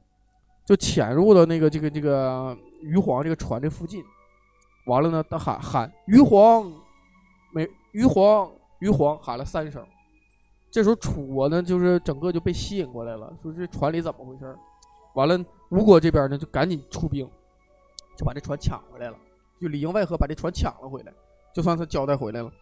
[0.65, 4.05] 就潜入到那个这个这个鱼皇这个船这附近，
[4.87, 6.71] 完了呢，他喊喊鱼皇，
[7.53, 8.49] 没余黄
[8.81, 9.85] 余黄喊了三声。
[10.71, 14.55] 这时候楚国呢，就是整个就被吸引过来了，说这船里怎么回事？
[15.15, 17.27] 完了，吴国这边呢就赶紧出兵，
[18.17, 19.17] 就把这船抢回来了，
[19.61, 21.13] 就里应外合把这船抢了回来，
[21.55, 22.53] 就算他交代回来了。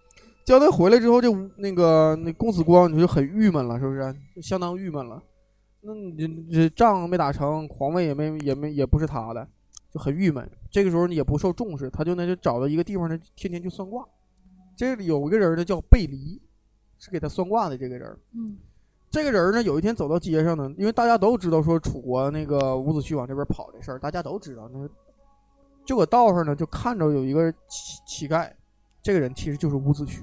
[0.44, 4.14] 交代回来之后，这那个那公子光你就很郁闷了，是不是？
[4.37, 5.20] 就相当郁闷了。
[5.81, 9.48] 那你这仗没打成，皇位也没也没也不是他的，
[9.90, 10.48] 就很郁闷。
[10.70, 14.07] 这个时候呢也不受重视，他就那就找到一个地方呢，天天就算卦。
[14.76, 16.40] 这里有一个人呢叫贝离，
[16.98, 18.18] 是给他算卦的这个人。
[18.32, 18.56] 嗯
[19.10, 24.68] 这个人呢，有一天走到街上呢，因为大家都知道说楚国那个伍子胥往这边跑这事儿，大家都知道。
[24.72, 24.88] 那
[25.84, 28.50] 就搁道上呢，就看着有一个乞乞丐，
[29.00, 30.22] 这个人其实就是伍子胥，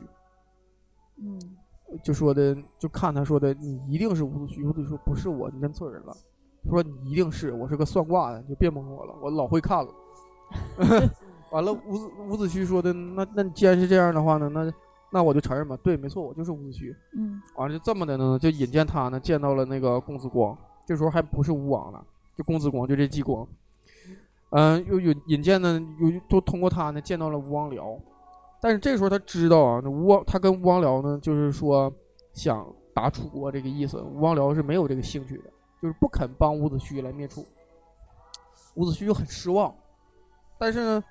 [1.16, 1.40] 嗯
[2.04, 4.68] 就说的，就看他说的，你一定是伍子胥。
[4.68, 6.14] 伍子胥说不是我，你认错人了。
[6.66, 9.94] 他说你一定是，我是个算卦的，你就别蒙我了，我老会看了。
[11.52, 14.74] 完了，伍子伍子胥说的，那那你既然是这样的话呢，那
[15.12, 16.96] 那我就承认吧，对，没错，我就是伍子胥。
[17.14, 20.58] 嗯完了就这么的呢，就引荐他呢，见到了那个公子光。
[20.86, 22.04] 这时候还不是吴王呢，
[22.38, 23.48] 就公子光，就这季光。
[24.52, 27.98] 嗯、又有引荐呢，又都通过他呢见到了吴王僚。
[28.62, 31.92] 但是这时候他知道啊，那吴王他跟吴王僚呢，就是说
[32.34, 34.02] 想打楚国这个意思。
[34.02, 35.44] 吴王僚是没有这个兴趣的，
[35.82, 37.46] 就是不肯帮伍子胥来灭楚。
[38.76, 39.74] 伍子胥就很失望。
[40.58, 41.04] 但是呢，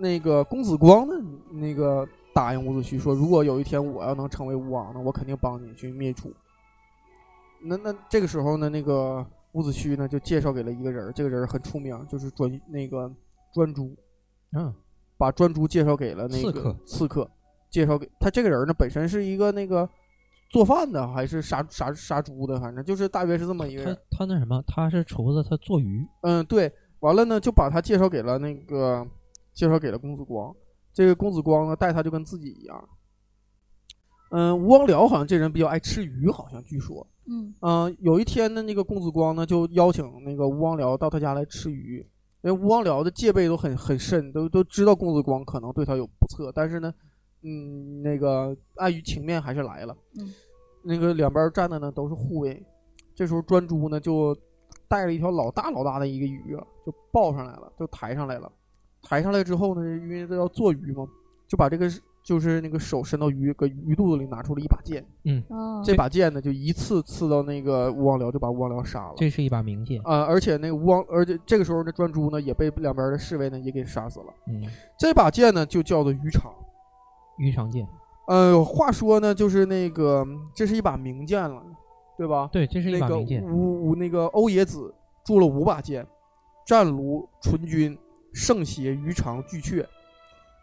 [0.00, 1.14] 那个公子光呢，
[1.52, 6.32] 那个答应伍子胥说，如果有一天我要能成为吴王呢，我肯定帮你去灭楚。
[7.62, 13.12] 那那这个时候呢，那个伍子胥呢就介绍给了一个人儿，这个人儿很出名，就是专那个
[13.52, 13.94] 专诸，
[14.56, 14.74] 嗯，
[15.18, 17.30] 把专诸介绍给了那个刺客刺客，
[17.68, 19.86] 介绍给他这个人呢本身是一个那个
[20.50, 23.98] 做饭的还是杀杀杀猪的，反正就是大约是这么一个他人。
[24.12, 29.06] 他那什么，他是厨子，他做鱼，嗯，对，完了呢就把他介绍给了那个
[29.52, 30.54] 介绍给了公子光，
[30.92, 32.88] 这个公子光呢待他就跟自己一样。
[34.30, 37.04] 嗯，吴王僚好像这人比较爱吃鱼，好像据说。
[37.26, 41.98] 嗯嗯，有一天呢，那个公子光呢就邀请那个吴王僚到他家来吃鱼，
[42.42, 46.94] 因为吴王僚的戒备都很很深，都都知道公子光可能对他有不测，但是呢，
[47.42, 49.96] 嗯，那个碍于情面还是来了。
[50.18, 50.32] 嗯，
[50.84, 52.64] 那个两边站的呢都是护卫，
[53.14, 54.36] 这时候专诸呢就
[54.88, 58.50] 带了一条老大老大的一个鱼啊，就抱上来了，就抬上来了。
[59.02, 61.06] 抬上来之后呢，因为这要做鱼嘛，
[61.48, 61.90] 就把这个
[62.22, 65.04] 就是那个手伸到鱼搁鱼肚子里拿出了一把剑。
[65.24, 65.42] 嗯，
[65.84, 69.14] 这把剑呢，就一次刺到那个吴王僚，就把吴王僚杀了。
[69.16, 70.00] 这是一把名剑。
[70.04, 74.26] 啊、而且那个吴王，而且这个时候呢，专诸呢也被两边的侍卫呢也给杀死了。
[74.48, 74.62] 嗯，
[74.98, 76.52] 这把剑呢就叫做鱼肠。
[77.38, 77.88] 鱼肠剑，
[78.28, 81.62] 呃，话说呢，就是那个这是一把名剑了，
[82.18, 82.50] 对吧？
[82.52, 83.42] 对，这是一那个把名剑。
[83.42, 86.06] 吴吴那个欧冶子铸了五把剑，
[86.66, 87.96] 战卢、纯君、
[88.32, 89.86] 圣邪、鱼肠、巨阙。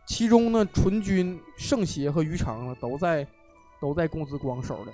[0.05, 3.27] 其中呢，纯君、圣邪和鱼肠呢都在
[3.81, 4.91] 都在公子光手里。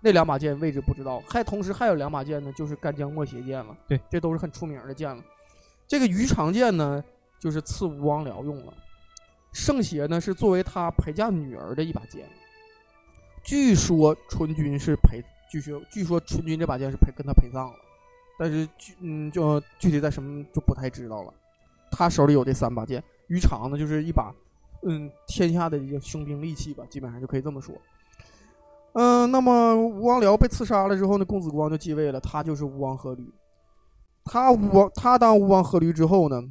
[0.00, 3.76] 那两把剑位置不知道，还同时还有两把剑呢，就是干将莫邪剑了。
[3.86, 5.22] 对，这都是很出名的剑了。
[5.86, 7.04] 这个鱼肠剑呢，
[7.38, 8.74] 就是赐吴王僚用了。
[9.52, 12.28] 圣邪呢，是作为他陪嫁女儿的一把剑。
[13.44, 17.76] 据说纯君是陪，据说据说纯君这把剑是陪跟他陪葬了，
[18.38, 21.34] 但是具嗯就具体在什么就不太知道了。
[21.90, 24.34] 他手里有这三把剑，鱼肠呢就是一把
[24.86, 27.74] 嗯天下的一个凶兵利器吧，基本上就可以这么说。
[28.92, 33.30] 嗯、那么吴王僚被刺杀了之后呢，公子光就继位了，他就是吴王阖闾。
[34.24, 36.42] 他吴王他当吴王阖闾之后呢，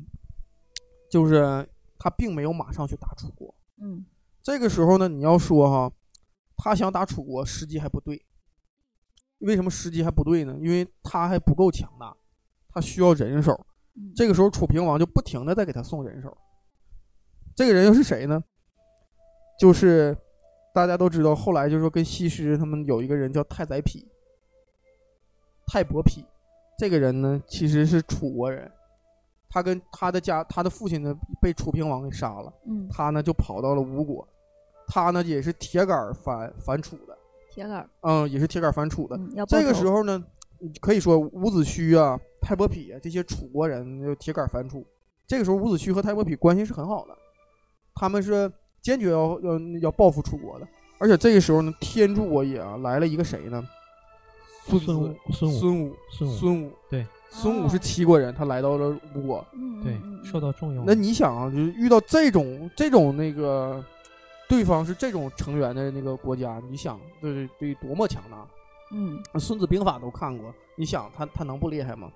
[1.12, 4.06] 就是他并没有马上去打楚国，嗯
[4.42, 5.92] 这个时候呢，你要说哈，
[6.56, 8.26] 他想打楚国，时机还不对。
[9.40, 10.58] 为什么时机还不对呢？
[10.62, 12.16] 因为他还不够强大，
[12.70, 13.58] 他需要人手。
[14.00, 16.36] 嗯，这个时候，楚平王就不停的在给他送人手。
[17.56, 18.42] 这个人又是谁呢？
[19.60, 20.16] 就是
[20.74, 24.08] 大家都知道，后来就是说跟西施他们有一个人叫太宰匹，
[25.68, 26.24] 太伯匹。
[26.78, 28.72] 这个人呢，其实是楚国人，
[29.50, 32.54] 他跟他的家，他的父亲呢被楚平王给杀了。
[32.66, 34.26] 嗯他呢就跑到了吴国，
[34.88, 37.18] 他呢也是铁杆反反楚的，
[37.52, 39.18] 铁杆，嗯，也是铁杆反楚的。
[39.18, 40.24] 嗯，这个时候呢，
[40.82, 44.86] 可以说伍子胥啊、太伯匹啊这些楚国人就铁杆反楚。
[45.28, 47.16] 这个时候，伍子胥和太伯匹关系是很好的，
[47.94, 50.68] 他们是坚决要要要报复楚国的。
[50.98, 53.64] 而且这个时候呢，天助我也啊来了一个谁呢？
[54.66, 56.72] 孙孙武，孙武，孙武，孙武，孙武。
[56.90, 59.46] 对，孙武是哦齐国人，他来到了吴国。
[59.54, 60.84] 嗯，对嗯，受到重用。
[60.86, 63.84] 那你想啊，就是遇到这种这种那个
[64.48, 68.46] 对方是这种成员的那个国家，你想对对多么强大？
[68.92, 72.12] 嗯《孙子兵法》都看过，你想他他能不厉害吗？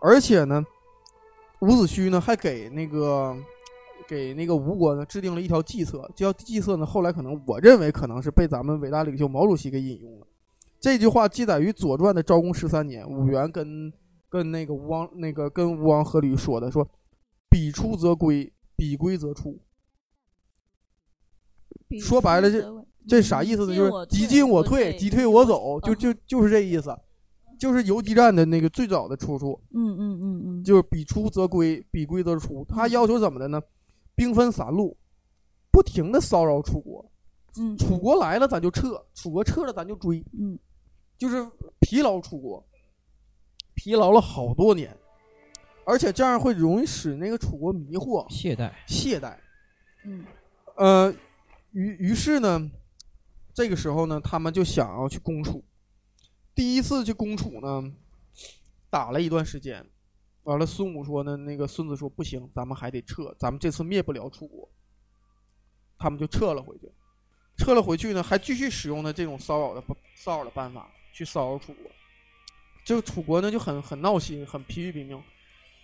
[0.00, 0.64] 而且呢，
[1.60, 3.36] 伍子胥呢还给那个
[4.06, 10.26] 给那个吴国呢制定了一条计策，这条计策呢后来可能我认为可能是被咱们伟大领袖毛主席给引用了。
[10.80, 13.92] 这句话记载于《左传》的昭公十三年，武元跟
[14.28, 16.88] 跟那个吴王那个跟吴王阖闾说的，说
[17.50, 19.58] 彼出则归，彼归则出。
[22.00, 23.74] 说白了这出则为这啥意思呢？
[23.74, 26.94] 就是敌进我退，敌退我走，就就就是这意思，
[27.58, 32.64] 就是游击战的那个最早的出处，嗯嗯嗯嗯，就是比出则归，比归则出。
[32.68, 33.60] 他要求怎么的呢？
[34.14, 34.96] 兵分三路，
[35.70, 37.10] 不停的骚扰楚国，
[37.58, 37.76] 嗯。
[37.76, 40.58] 楚国来了咱就撤，楚国撤了咱就追，嗯。
[41.16, 41.44] 就是
[41.80, 42.64] 疲劳楚国，
[43.74, 44.96] 疲劳了好多年，
[45.84, 49.34] 而且这样会容易使那个楚国迷惑、懈怠，懈怠。
[50.04, 50.24] 嗯。
[50.76, 51.12] 呃，
[51.72, 52.70] 于于是呢，
[53.58, 55.64] 这个时候呢，他们就想要去攻楚。
[56.54, 57.92] 第一次去攻楚呢，
[58.88, 59.84] 打了一段时间，
[60.44, 64.68] 完了，孙武说呢，那个孙子说不行，咱们还得撤，咱们这次灭不了楚国。
[65.98, 66.88] 他们就撤了回去，
[67.56, 69.82] 撤了回去呢，还继续使用的这种骚扰的
[70.14, 71.90] 骚扰的办法去骚扰楚国。
[72.84, 75.20] 这个楚国呢就很很闹心，很疲于奔命。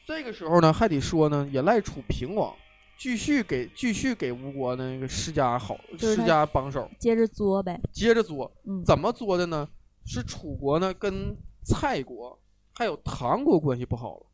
[0.06, 2.54] 这个时候呢，还得说呢，也赖楚平王。
[2.96, 8.50] 继续给继续给吴国那个施加好施加帮手，接着作呗，接着作。
[8.64, 9.68] 嗯，怎么作的呢？
[10.06, 12.38] 是楚国呢跟蔡国
[12.72, 14.26] 还有唐国关系不好了。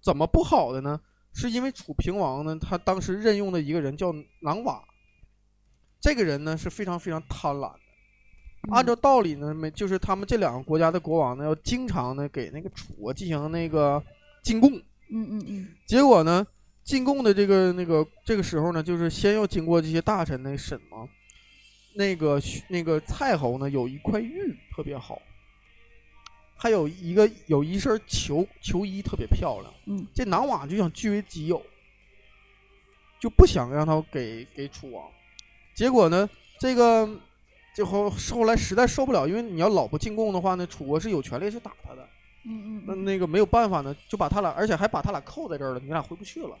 [0.00, 1.00] 怎么不好的呢？
[1.34, 4.84] 是因为楚平王呢，他当时任用的一个人叫囊瓦，
[6.00, 7.78] 这个人呢是非常非常贪婪的。
[8.70, 14.02] 按照道理呢，没就是他们这两个国家的国王呢，要经常呢给那个楚国进行那个
[14.44, 14.70] 进贡。
[15.10, 16.46] 嗯嗯嗯结果呢，
[16.84, 21.08] 进贡的这个那个这个时候呢，就是先要经过这些大臣的审嘛。
[21.94, 25.20] 那个那个蔡侯呢，有一块玉特别好，
[26.56, 29.72] 还有一个有一身球球衣特别漂亮。
[29.86, 31.62] 嗯这囊瓦就想据为己有，
[33.20, 35.06] 就不想让他给给楚王。
[35.74, 37.06] 结果呢，这个
[37.74, 42.08] 最后后来实在受不了，因为你要老不进贡的话呢，楚国是有权利去打他的。
[42.44, 46.56] 嗯嗯，那那个没有办法呢，就把他俩，而且还把他俩扣在这儿了，你俩回不去了，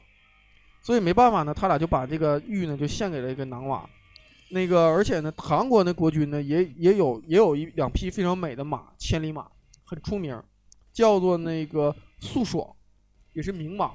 [0.82, 3.88] 所以没办法呢，他俩就把这个玉呢就献给了一个囊瓦。
[4.50, 9.46] 那个，而且呢，韩国的国君呢也也有也有一两匹非常美的马，千里马
[9.84, 10.38] 很出名，
[10.92, 12.68] 叫做那个素爽，
[13.32, 13.92] 也是名马。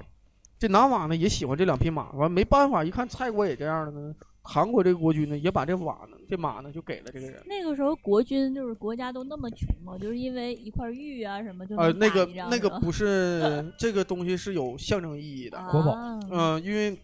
[0.58, 7.42] 这囊瓦呢也喜欢这两匹马，完没办法，一看蔡国也这样了呢，韩国这个国君呢也把这马呢这马呢就给了这个人。
[7.46, 15.58] 那个时候国君就是国家都那么穷嘛，就是因为一块玉啊什么就呃，那个那个不是这个东西是有象征意义的。
[15.70, 16.98] 国宝啊嗯、因为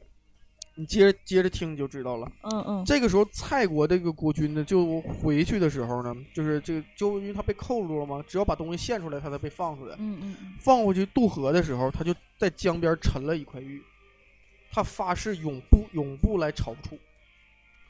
[0.77, 2.27] 你接着接着听你就知道了。
[2.42, 9.94] 嗯嗯这个时候，蔡国这个国君呢，就回去的时候呢，就是这个，就因为他被扣住了嘛，只要把东西献出来，他才被放出来。
[10.01, 13.81] 嗯嗯嗯放回去渡河的时候，他就在江边沉了一块玉，
[14.73, 16.99] 他发誓永不永不来朝楚，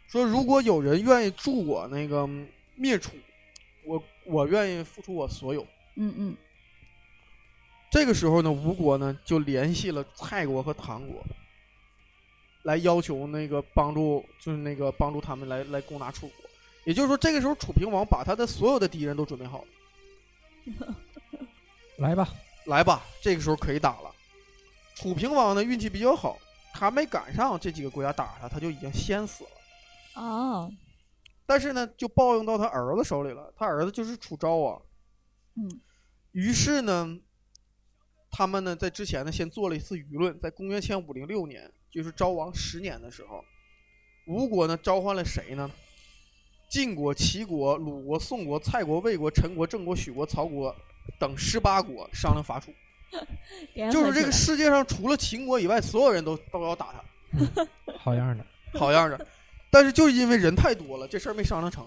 [0.09, 2.29] 说如果有人愿意助我那个
[2.77, 3.13] 灭楚，
[3.85, 5.67] 我我愿意付出我所有。
[5.97, 6.37] 嗯嗯
[7.91, 11.25] 这个时候呢，吴国呢就联系了蔡国和唐国，
[12.63, 16.51] 来要求那个帮助，就是那个帮助他们来来攻打楚国。
[16.85, 19.65] 也就是说，这个时候楚平王把他的所有的敌人都准备好
[20.77, 20.97] 了，
[21.99, 22.29] 来吧，
[22.67, 24.13] 来吧，这个时候可以打了。
[24.97, 26.37] 楚平王呢运气比较好，
[26.73, 29.51] 他没赶上这几个国家打他，他就已经先死了。
[30.15, 30.73] 哦
[31.47, 33.53] 但是呢，就报应到他儿子手里了。
[33.57, 34.81] 他儿子就是楚昭王。
[35.57, 35.81] 嗯
[36.33, 37.19] 于是呢，
[38.31, 43.45] 他们呢在之前呢先做了一次舆论，在公元前五零六年，就是昭王十年的时候，
[44.27, 45.71] 吴国呢召唤了谁呢？
[46.71, 50.75] 晋国、齐国、鲁国、宋国、蔡国、魏国、陈国、郑国、许国、曹国
[51.21, 52.73] 等十八国商量伐楚。
[53.93, 58.45] 就是这个世界上除了秦国以外，所有人都都要打他，好样的。
[58.73, 59.25] 好样的。
[59.75, 61.85] 但是就是因为人太多了，这事儿没商量成。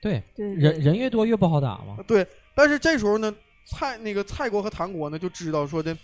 [0.00, 1.98] 对，对人人越多越不好打嘛。
[2.06, 2.24] 对，
[2.54, 5.96] 但是这时候呢，蔡那个蔡国和唐国呢就知道说的，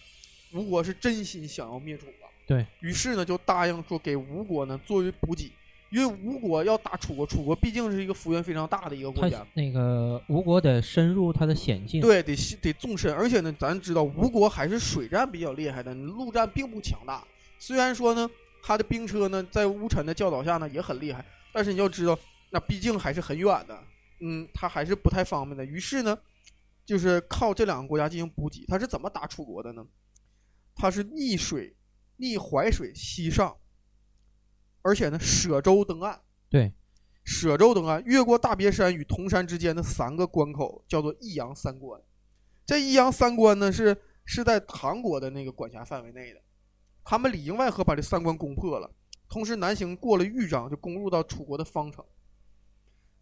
[0.52, 2.12] 吴国是真心想要灭楚了。
[2.48, 5.52] 对于是呢，就答应说给吴国呢作为补给，
[5.90, 12.00] 因为吴国要打楚国，楚国毕竟是一个幅员非常大的一个国家，那个吴国得深入他的险境。
[12.00, 17.22] 对，得得纵深，而且呢，咱知道吴国还是水战比较厉害的，陆战并不强大。
[17.56, 18.28] 虽然说呢，
[18.62, 22.18] 他的兵车呢在乌臣的教导下呢也很厉害，但是你要知道，
[22.50, 23.82] 那毕竟还是很远的，
[24.20, 25.64] 嗯，他还是不太方便的。
[25.64, 26.18] 于是呢，
[26.84, 28.64] 就是靠这两个国家进行补给。
[28.66, 29.86] 他是怎么打楚国的呢？
[30.74, 31.76] 他是逆水、
[32.16, 33.56] 逆淮水西上，
[34.82, 36.20] 而且呢舍舟登岸。
[36.48, 36.72] 对，
[37.24, 42.00] 舍舟登岸，越过大别山与铜山之间的三个关口，叫做益阳三关。
[42.64, 46.40] 这益阳三关呢，是是在唐国的那个管辖范围内的。
[47.10, 48.88] 他们里应外合把这三关攻破了，
[49.28, 52.04] 同时南行过了豫章，就攻入到楚国的方城。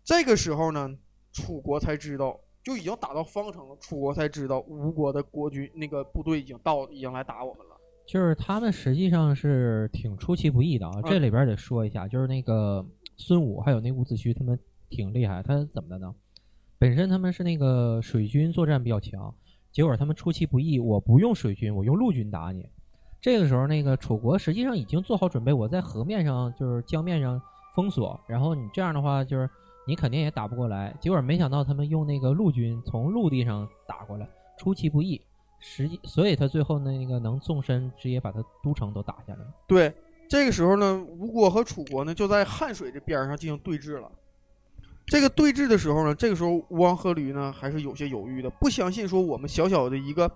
[0.05, 0.95] 这个时候呢，
[1.33, 3.75] 楚国才知道，就已经打到方城了。
[3.81, 7.81] 楚国才知道吴国的国军那个部队已经到，已经来打我们了。
[8.07, 11.01] 就是他们实际上是挺出其不意的啊。
[11.07, 12.87] 这里边得说一下，就是那个
[13.17, 14.59] 孙武还有那伍子胥他们
[14.91, 15.43] 挺厉害。
[15.43, 16.15] 他怎么的呢？
[16.79, 19.35] 本身他们是那个水军作战比较强，
[19.73, 22.69] 结果他们出其不意，我不用水军，我用陆军打你。
[23.21, 27.41] 这个时候，那个楚国实际上已经做好准备，我在河面上就是江面上
[27.75, 29.51] 封锁，然后你这样的话，就是
[29.89, 30.97] 你肯定也打不过来。
[31.01, 35.21] 结果没想到他们用那个陆军从陆地上打过来，出其不意，
[35.59, 39.47] 实际所以他最后那个能纵深直接把他都城都打下来了。
[39.67, 39.93] 对，
[40.29, 44.09] 这个时候呢，吴国和楚国呢就在汉水这边上进行对峙了。
[45.07, 50.31] 这个对峙的时候呢，这个时候吴王阖闾呢还是有些犹豫的，不相信说我们小小的一个。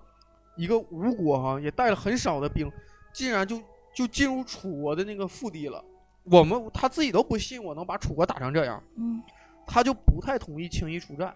[0.55, 2.71] 一个吴国哈也带了很少的兵，
[3.13, 3.61] 竟然就
[3.95, 5.83] 就进入楚国的那个腹地了。
[6.25, 9.21] 我们他自己都不信我能把楚国打成这样，嗯，
[9.67, 11.35] 他就不太同意轻易出战。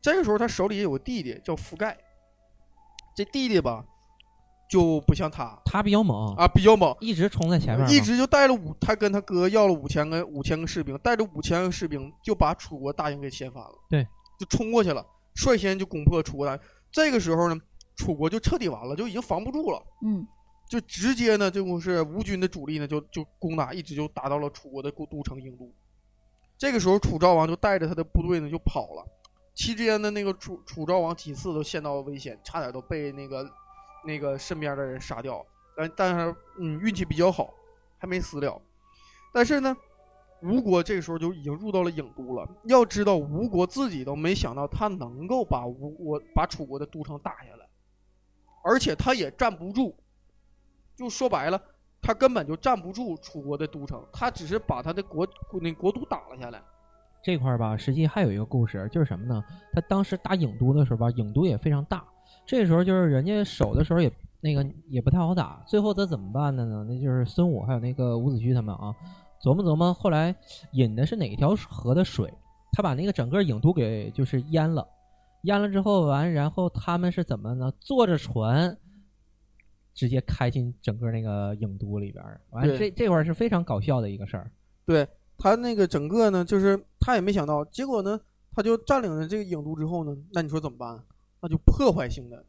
[0.00, 1.96] 这个时候他手里有个弟弟叫覆盖，
[3.16, 3.84] 这弟弟吧
[4.70, 14.06] 就不像他，他比较猛啊，比较猛，一直冲在前面，一直就带了五，他跟他哥要了五千个五千个士兵，带着五千个士兵就把楚国大营给掀翻了，对，
[14.38, 16.60] 就冲过去了，率先就攻破楚国大营。
[16.92, 17.60] 这个时候呢。
[17.96, 19.82] 楚国就彻底完了，就已经防不住了。
[20.04, 20.26] 嗯，
[20.68, 25.72] 就直接呢，就是吴军的主力呢，就就攻打，一直就打到了楚国的都城郢都。
[26.56, 29.04] 这个时候，楚昭王就带着他的部队呢就跑了。
[29.54, 33.48] 期间的那个楚楚昭王几次都陷到了危险，差点都被那个
[34.04, 35.44] 那个身边的人杀掉。
[35.76, 37.52] 但但是嗯，运气比较好，
[37.98, 38.60] 还没死了。
[39.32, 39.76] 但是呢，
[40.42, 42.48] 吴国这个时候就已经入到了郢都了。
[42.64, 47.63] 要知道，吴国自己都没想到他能够把吴国把楚国的都城打下来。
[48.64, 49.94] 而且他也站不住，
[50.96, 51.60] 就说白了，
[52.00, 55.28] 他根本就站不住楚国的都城，他只是把他的国
[55.60, 56.62] 那国都打了下来。
[57.22, 59.44] 这块儿吧，实际还有一个故事，就是什么呢？
[59.72, 62.04] 他当时打郢都的时候吧，郢都也非常大，
[62.46, 64.10] 这时候就是人家守的时候也
[64.40, 65.62] 那个也不太好打。
[65.66, 66.84] 最后他怎么办的呢？
[66.88, 68.94] 那就是孙武还有那个伍子胥他们啊，
[69.42, 70.34] 琢磨琢磨，后来
[70.72, 72.32] 引的是哪条河的水？
[72.72, 74.86] 他把那个整个郢都给就是淹了。
[75.44, 77.72] 淹了之后完，然后他们是怎么呢？
[77.80, 78.76] 坐着船，
[79.94, 82.40] 直接开进整个那个郢都里边儿。
[82.50, 84.50] 完，这这块儿是非常搞笑的一个事儿。
[84.84, 85.06] 对
[85.38, 88.20] 他那个整个呢，就是他也没想到，结果呢，
[88.52, 91.02] 他就占领了这个郢都之后呢，那你说怎么办？
[91.40, 92.44] 那就破坏性的，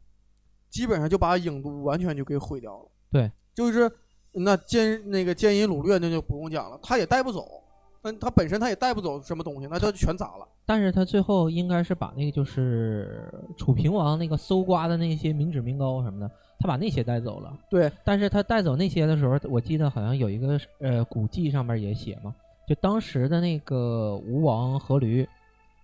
[0.70, 2.90] 基本上就把郢都完全就给毁掉了。
[3.10, 3.90] 对，就是
[4.32, 7.62] 那奸那个奸淫掳掠那就不用讲了，他也带不走。
[8.06, 10.46] 嗯，他本身他也带不走什么东西，那就全砸了。
[10.64, 16.30] 但是他最后应该是把那个就是楚平王那个搜刮的那些民脂民膏什么的，
[16.60, 17.52] 他把那些带走了。
[17.68, 22.34] 对，但是他带走那些的时候，我记得好像有一个呃古迹上面也写嘛，
[22.68, 25.26] 就当时的那个吴王阖闾，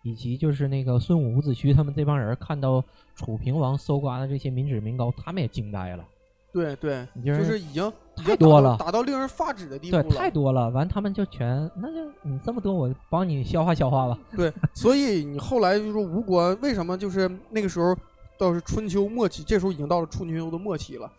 [0.05, 2.83] 以及就是那个孙武、伍子胥他们这帮人看到
[3.17, 6.05] 楚平王搜刮的这些民脂民膏，他们也惊呆了。
[6.53, 10.03] 对对，就是已经太多了，打到令人发指的地步了。
[10.03, 10.69] 对，太多了。
[10.69, 14.19] 完，他们就全，那就你这么多，我帮你消化消化吧。
[14.37, 17.97] 对，所以你后来就说吴国为什么就是那个时候，
[18.39, 21.11] 倒是春秋末期，这时候已经到了春秋的末期了。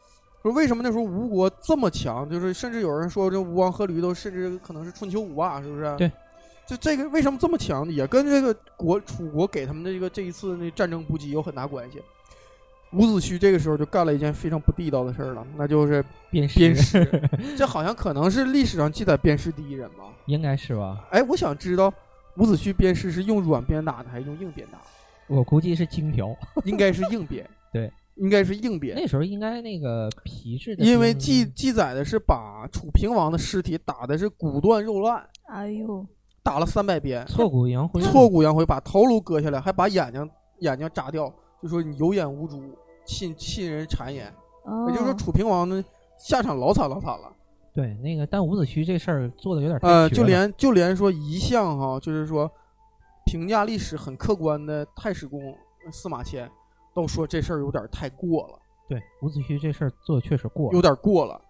[0.43, 2.29] 说为什么那时候吴国这么强？
[2.29, 5.95] 就是甚至有人说这吴王阖闾都甚至可能是春秋五霸，是不是？
[5.97, 6.11] 对，
[6.67, 11.99] 就这个为什么这么强，也跟这个国楚国给他们的这个这一次那战争补给有很大关系。
[12.94, 17.06] 伍子胥这个时候就干了一件非常不地道的事儿了，那就是鞭鞭尸。
[17.58, 20.06] 这好像可能是历史上记载鞭尸第一人吧？
[20.28, 21.06] 应该是吧？
[21.12, 21.91] 哎，我想知道
[22.38, 24.78] 伍子胥鞭尸是用软鞭打的还是用硬鞭打？
[25.28, 26.36] 我估计是荆条，
[26.66, 27.50] 应该是硬鞭。
[27.72, 28.96] 对，应该是硬鞭。
[28.96, 30.84] 那时候应该那个皮质的。
[30.84, 35.26] 因为记记载的是把楚平王的尸体打的是骨断肉烂。
[35.48, 36.06] 哎呦，
[36.44, 38.02] 打了三百鞭，挫骨扬灰。
[38.02, 40.30] 挫骨扬灰，把头颅割下来，还把眼睛
[40.60, 42.62] 眼睛扎掉，就说你有眼无珠。
[43.06, 44.34] 信信人谗言，
[44.88, 45.84] 也就是说楚平王呢
[46.18, 47.32] 下场老惨老惨了。
[47.74, 52.49] 对，那个但伍子胥这事儿做的有点呃，就连就连说一向哈，就是说
[53.26, 55.56] 评价历史很客观的太史公
[55.91, 56.49] 司马迁
[56.93, 58.60] 都说这事儿有点太过了。
[58.88, 61.41] 对，伍子胥这事儿做的确实过，有点过了。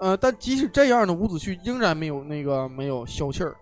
[0.00, 3.56] 呃，但即使这样呢，伍子胥仍然没有那个没有消气儿。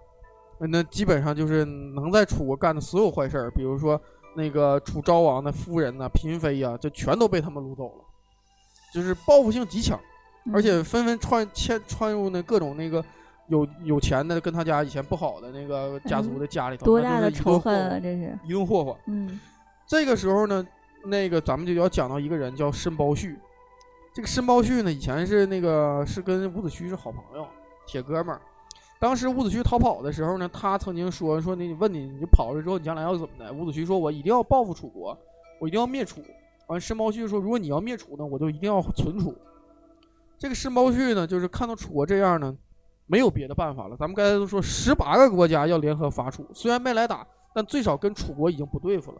[0.58, 4.00] 那基本上就是能在楚国干的所有坏事儿，比如说
[4.36, 8.04] 那个楚昭王的夫人呐、嫔妃呀，就全都被他们掳走了，
[8.92, 9.98] 就是报复性极强，
[10.44, 13.04] 嗯而且纷纷窜迁窜入那各种那个
[13.48, 17.98] 有有钱的跟他家以前不好的那个家族的家里头，多大的仇恨啊！
[18.00, 18.96] 是，一顿霍霍。
[19.06, 19.40] 嗯
[19.86, 20.66] 这个时候呢，
[21.04, 23.34] 那个咱们就要讲到一个人叫申包胥。
[24.12, 27.46] 这个申包胥呢，以前是那个是跟伍子胥是好朋友，
[27.86, 28.40] 铁哥们儿。
[28.98, 33.52] 当时伍子胥逃跑的时候呢，他曾经说说你问你你跑了之后你将来要怎么的？
[33.52, 35.16] 伍子胥说：“我一定要报复楚国，
[35.60, 36.22] 我一定要灭楚。”
[36.68, 39.34] 完，申包胥说：“如果你要灭楚呢，我就一定要存楚。”
[40.38, 42.56] 这个申包胥呢，就是看到楚国这样呢，
[43.06, 43.96] 没有别的办法了。
[43.96, 49.18] 咱们刚才都说十八个国家要联合伐楚，虽然没来打，但最少跟楚国已经不对付了。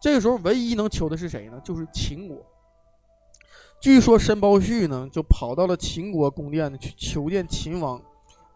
[0.00, 1.60] 这个时候唯一能求的是谁呢？
[1.64, 2.36] 就是秦国。
[3.80, 8.00] 据说申包胥呢，就跑到了秦国宫殿去求见秦王，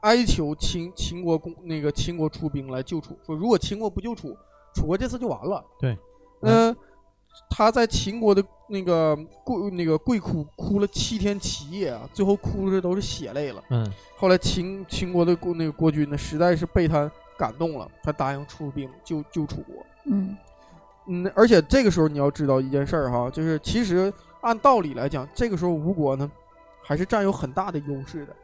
[0.04, 4.36] 哀求秦秦国公那个秦国出兵来救楚，说如果秦国不救楚，
[4.74, 5.64] 楚国这次就完了。
[5.80, 5.96] 对，
[6.42, 6.76] 嗯、
[7.48, 13.64] 他在秦国的那个跪那个跪哭哭了七天七夜啊，最后哭的都是血泪了。
[13.70, 19.74] 嗯后来秦秦国的国那个国君呢，实在是被他感动了，他答应出兵救救楚国。
[20.04, 20.36] 嗯
[21.06, 26.30] 嗯，而且这个时候你要知道一件事儿哈，就是其实按道理来讲，这个时候吴国呢
[26.82, 28.36] 还是占有很大的优势的，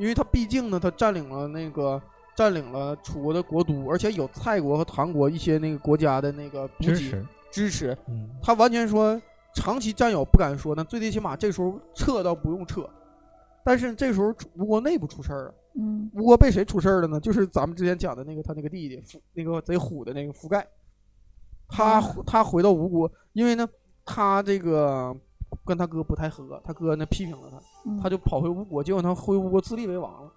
[0.00, 2.00] 因为他毕竟呢，他占领了那个
[2.34, 8.30] 占领了楚国的国都，而且有蔡国和唐国一些那个国家的那个补给支持，支持，嗯。
[8.42, 9.20] 他完全说
[9.54, 12.88] 长期占有不敢说，那最低起码这时候撤倒不用撤，
[13.62, 15.54] 但是这时候吴国内部出事儿了。
[15.74, 16.10] 嗯。
[16.14, 17.20] 吴国被谁出事儿了呢？
[17.20, 20.66] 就是咱们之前讲的那个他那个弟弟夫那个贼虎的那个覆盖，
[21.68, 23.68] 他啊他回到吴国，因为呢
[24.06, 25.14] 他这个
[25.66, 27.62] 跟他哥不太合，他哥呢批评了他，嗯，
[28.02, 30.32] 他就跑回吴国，结果他回吴国自立为王了。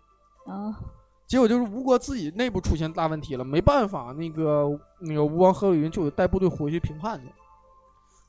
[0.54, 0.80] 啊
[1.26, 7.34] 结果就是吴国自己内部出现大问题了，没办法，那个那个吴王阖闾云就得带部队回去平叛去，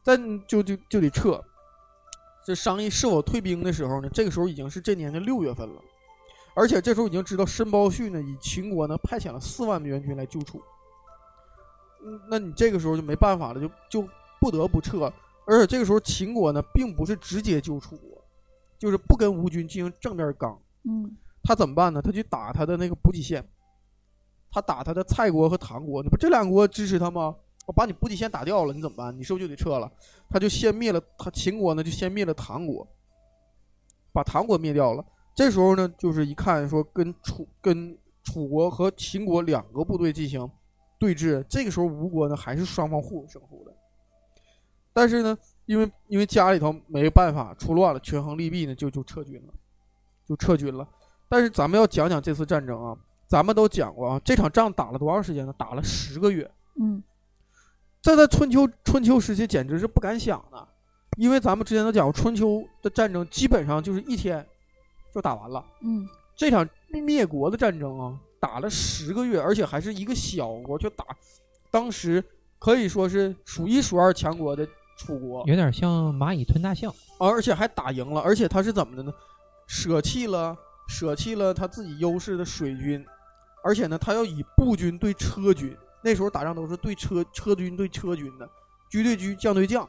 [0.04, 1.42] 但就就就得撤。
[2.46, 5.82] 这商议是否退兵的时候呢，这个时候已经是这年的六月份了，
[6.54, 10.62] 而且这时候已经知道申包胥呢以秦国呢派遣了四万援军来救楚。
[12.04, 14.08] 嗯，那你这个时候就没办法了，就就
[14.40, 15.12] 不得不撤。
[15.46, 18.13] 而且这个时候秦国呢并不是直接救楚国，
[18.84, 20.60] 就是不跟吴军进行正面刚。
[20.86, 22.02] 嗯他怎么办呢？
[22.02, 23.42] 他去打他的那个补给线，
[24.50, 27.34] 他打他的蔡国和唐国，你不这两国支持他吗？
[27.66, 29.18] 我把你补给线打掉了，你怎么办？
[29.18, 29.90] 你是不是就得撤了？
[30.28, 32.86] 他就先灭了他秦国呢，就先灭了唐国，
[34.12, 35.02] 把唐国灭掉了。
[35.34, 40.50] 这时候呢，就是一看说跟楚跟楚国和秦国两个部队进行
[40.98, 43.74] 对峙，这个时候吴国呢还是双方互有胜负的。
[44.92, 49.52] 但是呢，因为因为家里头没办法出乱了，权衡利弊呢，就就撤军了，
[50.26, 50.86] 就撤军了。
[51.28, 52.96] 但是咱们要讲讲这次战争啊，
[53.26, 55.54] 咱们都讲过啊，这场仗打了多长时间呢？
[55.56, 56.50] 打了十个月。
[56.80, 57.02] 嗯
[58.02, 60.68] 这在春秋春秋时期简直是不敢想的，
[61.16, 64.46] 因为咱们之前都讲过，春秋的战争基本上就是一天
[65.14, 65.64] 就打完了。
[65.80, 66.06] 嗯
[66.36, 71.04] 这场灭国的战争啊，打了十个月，而且还是一个小国，就打
[71.70, 72.22] 当时
[72.58, 76.92] 可以说是数一数二强国的楚国，有点像蚂蚁吞大象。
[77.18, 79.12] 而且还打赢了，而且他是怎么的呢？
[79.66, 80.56] 舍弃了
[80.88, 83.04] 舍弃了他自己优势的水军，
[83.62, 85.76] 而且呢，他要以步军对车军。
[86.02, 88.46] 那时候打仗都是对车车军对车军的，
[88.90, 89.88] 车对车，将对将。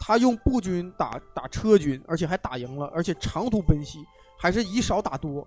[0.00, 4.00] 他用步军打打车军，而且还打赢了，而且长途奔袭，
[4.36, 5.46] 还是以少打多，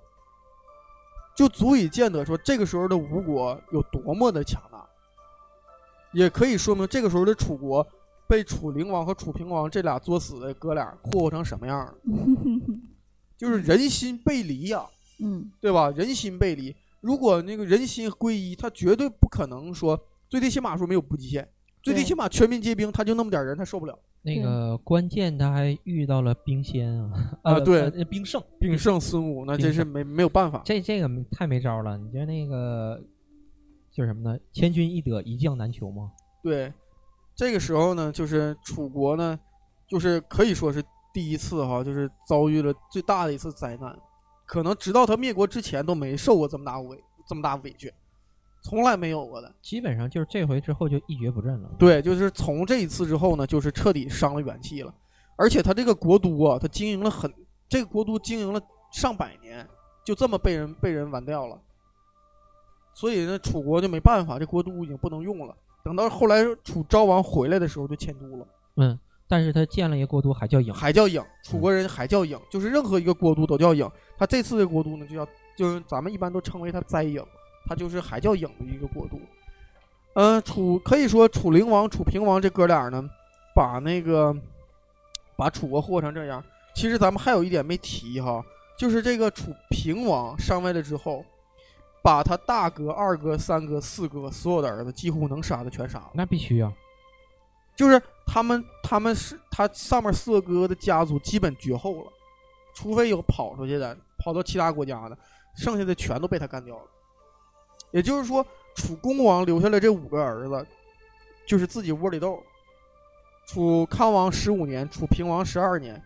[1.36, 4.88] 就足以见得说这个时候的吴国有多么的强大，
[6.14, 7.86] 也可以说明这个时候的楚国
[8.28, 11.94] 被楚灵王和楚平王这俩作死的哥俩霍霍成什么样了，
[13.38, 14.84] 就是人心背离呀、
[15.20, 15.90] 嗯对吧？
[15.92, 20.00] 人心背离，如果那个人心归一，他绝对不可能说
[20.30, 21.48] 最低起码说没有补给线，
[21.82, 23.98] 最低起码全民皆兵，他就那么点人，他受不了。
[24.22, 27.12] 那个关键他还遇到了兵仙啊，
[27.46, 30.64] 呃啊对呃兵圣，兵圣孙武，那真是没没有办法。
[30.66, 31.96] 这这个太没招了。
[31.96, 33.00] 你觉得那个
[33.92, 34.40] 就是什么呢？
[34.52, 36.12] 千军易得，一将难求吗？
[36.42, 36.74] 对，
[37.36, 39.38] 这个时候呢，就是楚国呢，
[39.88, 40.84] 就是可以说是
[41.14, 43.98] 第一次哈，就是遭遇了最大的一次灾难，
[44.46, 47.94] 可能直到他灭国之前都没受过这么大委这么大委屈，
[48.62, 49.54] 从来没有过的。
[49.62, 51.70] 基本上就是这回之后就一蹶不振了。
[51.78, 54.94] 对，就是从这一次之后呢，就是彻底伤了元气了。
[55.36, 57.30] 而且他这个国都啊，他经营了很，
[57.68, 58.62] 这个国都经营了
[58.94, 59.68] 上百年，
[60.06, 61.60] 就这么被人被人完掉了。
[62.94, 65.54] 所以呢，楚国就没办法，这国都已经不能用了。
[65.86, 70.74] 等到后来楚昭王回来的时候，就迁都了，嗯，但是他建了一个国都，还叫郢。
[70.74, 71.24] 还叫郢。
[71.44, 73.88] 楚国人还叫郢，就是任何一个国都都叫郢。
[74.18, 77.24] 他这次的国都呢，就叫就是咱们一般都称为他灾郢，
[77.68, 79.20] 他就是还叫郢的一个国都。
[80.16, 83.08] 嗯、楚可以说楚灵王、楚平王这哥俩呢，
[83.54, 84.36] 把那个
[85.38, 86.44] 把楚国祸成这样。
[86.74, 88.44] 其实咱们还有一点没提哈，
[88.76, 91.24] 就是这个楚平王上位了之后，
[92.06, 96.12] 把他大哥、二哥、三哥、四哥所有的儿子几乎能杀的全杀了。
[96.14, 96.72] 那必须啊，
[97.76, 102.14] 就是他们他们是他上面四个哥哥的家族基本绝后了，
[102.76, 105.18] 除非有跑出去的，跑到其他国家的，
[105.58, 106.84] 剩下的全都被他干掉了。
[107.90, 108.46] 也就是说，
[108.76, 110.68] 楚公王留下来这五个儿子，
[111.48, 112.40] 就是自己窝里斗。
[113.48, 116.00] 楚康王十五年，楚平王十二年，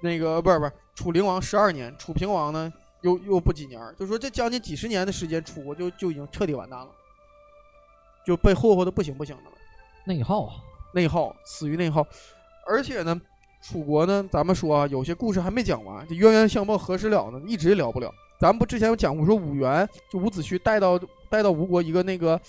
[0.00, 2.72] 那个不是不是，楚灵王十二年，楚平王呢
[3.02, 6.88] 又又不几年，就说这将近几十年的时间，楚国就就已经彻底完蛋了，
[8.24, 9.56] 就被霍霍的不行不行的了。
[10.04, 10.54] 内耗啊，
[10.92, 12.06] 内耗，死于内耗。
[12.66, 13.20] 而且呢，
[13.62, 17.40] 楚国呢，咱们说啊，有些故事还没讲完，这冤冤相报何时了呢？
[17.46, 18.12] 一直聊不了。
[18.38, 20.98] 咱们不之前有讲过，说武元就伍子胥带到
[21.28, 22.40] 带到吴国一个那个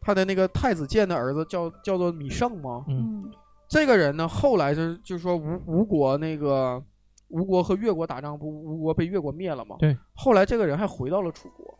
[0.00, 2.84] 他的那个太子建的儿子叫叫做米胜吗？
[2.88, 3.32] 嗯嗯
[3.68, 6.82] 这个人呢，后来就是就是说吴吴国那个
[7.30, 9.76] 吴国和越国打仗，不吴国被越国灭了吗？
[9.78, 9.96] 对。
[10.14, 11.78] 后来这个人还回到了楚国。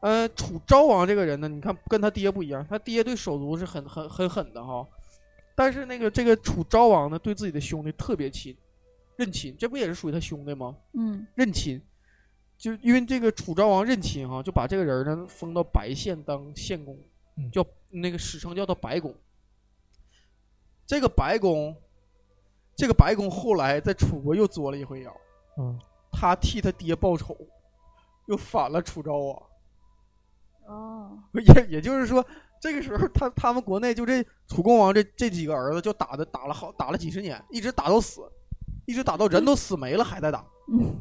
[0.00, 4.86] 呃，楚昭王这个人呢，你看跟他爹不一样，他爹对手足是很很很狠的哈，
[5.54, 8.56] 但是那个这个楚昭王呢，对自己的兄弟特别亲，
[9.16, 10.74] 认亲，这不也是属于他兄弟吗？
[10.94, 11.78] 嗯认亲，
[12.56, 16.98] 就因为这个楚昭王认亲哈，就把这个人呢封到白县当县公，
[17.36, 19.14] 嗯叫那个史称叫做白公。
[20.86, 21.76] 这个白公，
[22.80, 25.14] 这个白宫后来在楚国又作了一回妖，
[25.58, 25.78] 嗯，
[26.10, 27.36] 他替他爹报仇，
[28.24, 29.42] 又反了楚昭王。
[30.66, 32.24] 哦 也也就是说，
[32.58, 38.22] 这个时候他他们国内就这楚公王这这几个儿子就打的打了好打了几十年，一直打到死，
[38.86, 40.42] 一直打到人都死没了还在打。
[40.72, 40.96] 嗯，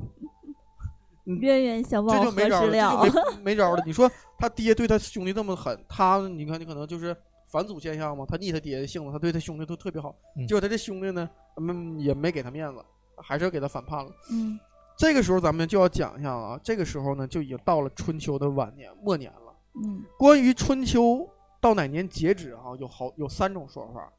[1.39, 2.99] 冤冤相报这就何没招了，时了？
[3.03, 3.81] 这就没 没招了。
[3.85, 7.15] 你说他爹对他兄弟这么狠，他你看你可能就是
[7.51, 12.85] 反祖现象嘛，他逆他爹的性子，他对他兄弟都特别好，嗯结果他这兄弟呢，嗯，也没给他面子，
[13.17, 14.11] 还是给他反叛了。
[14.31, 14.59] 嗯
[14.95, 19.55] 这个时候咱们就要讲一下啊，这个时候呢就已经到了春秋的晚年末年了。
[19.81, 21.27] 嗯关于春秋
[21.59, 24.11] 到哪年截止啊，有好有三种说法。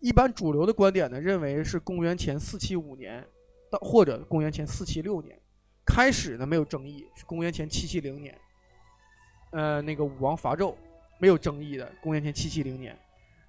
[0.00, 3.24] 一般主流的观点呢，认为是公元前四七五年
[3.70, 5.38] 到或者公元前四七六年。
[5.84, 8.36] 开始呢没有争议，是公元前七七零年。
[9.50, 10.74] 呃，那个武王伐纣
[11.22, 12.98] 没有争议的，公元前七七零年。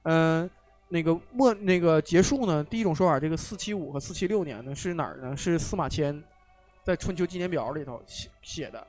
[0.03, 0.47] 嗯、
[0.89, 5.35] 那个末那个结束呢，第一种说法，这个四七五和四七六年呢是哪儿呢？
[5.35, 6.23] 是司马迁
[6.83, 8.85] 在《春秋纪年表》里头写写的。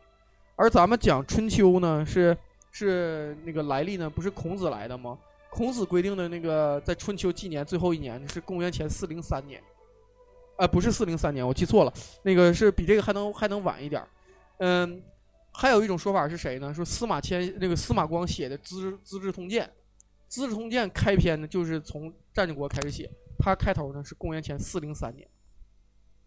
[0.55, 2.37] 而咱们讲春秋呢，是
[2.73, 5.19] 是那个来历呢，不是孔子来的吗？
[5.49, 9.63] 孔子规定的那个在春秋纪年最后一年是公元前四零三年，
[10.59, 14.09] 啊、不是四零三年，我记错了，那个是比这个还能还能晚一点儿。
[14.59, 15.03] 嗯，
[15.55, 16.75] 还有一种说法是谁呢？
[16.75, 19.65] 说司马迁那个司马光写的《资资治通鉴》，
[20.27, 25.27] 《资治通鉴》开篇呢就是从战国开始写，它开头呢是公元前四零三年。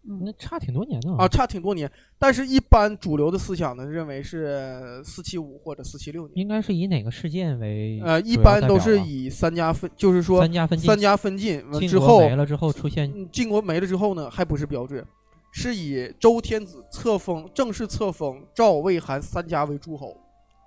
[0.00, 1.90] 那嗯差挺多年呢啊，，差挺多年。
[2.18, 6.38] 但是，一般主流的思想呢，认为是四七五或者四七六年。
[6.38, 15.04] 应该是以哪个事件为呃，一般都是以三家分，就是说三家分晋，三家分晋之后，国没了之后出现嗯晋国没了之后呢，还不是标志，
[15.50, 20.16] 是以周天子册封正式册封赵、魏、韩三家为诸侯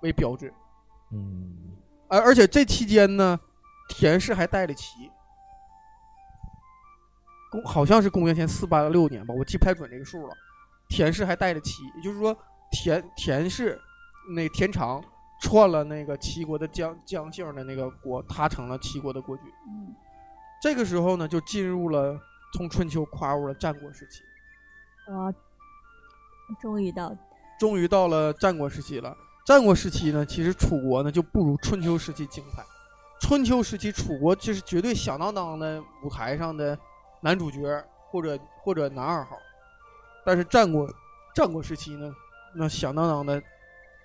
[0.02, 0.52] 为标志。
[1.12, 1.76] 嗯
[2.08, 3.38] 而而且这期间呢，
[3.88, 5.10] 田氏还带了齐。
[7.50, 10.34] 公好像是公元前四八六年吧，我记不太准这个数了。
[10.88, 12.36] 田氏还带了齐，也就是说
[12.70, 13.80] 田田氏
[14.34, 15.02] 那田常
[15.42, 19.46] 篡了那个齐国的姜姜姓的那个国，他成了齐国的国君。
[19.68, 19.94] 嗯
[20.62, 22.18] 这个时候呢，就进入了
[22.54, 24.22] 从春秋跨入了战国时期，
[25.08, 25.32] 哇，
[26.60, 27.16] 终于到
[27.58, 29.16] 终于到了战国时期了。
[29.44, 32.64] 战国时期呢，其实楚国呢就不如春秋时期精彩。
[33.20, 36.78] 春秋时期楚国就是绝对响当当的舞台上的
[37.20, 37.60] 男主角
[38.10, 39.36] 或者或者男二号，
[40.24, 40.88] 但是战国
[41.34, 42.12] 战国时期呢，
[42.54, 43.42] 那响当当的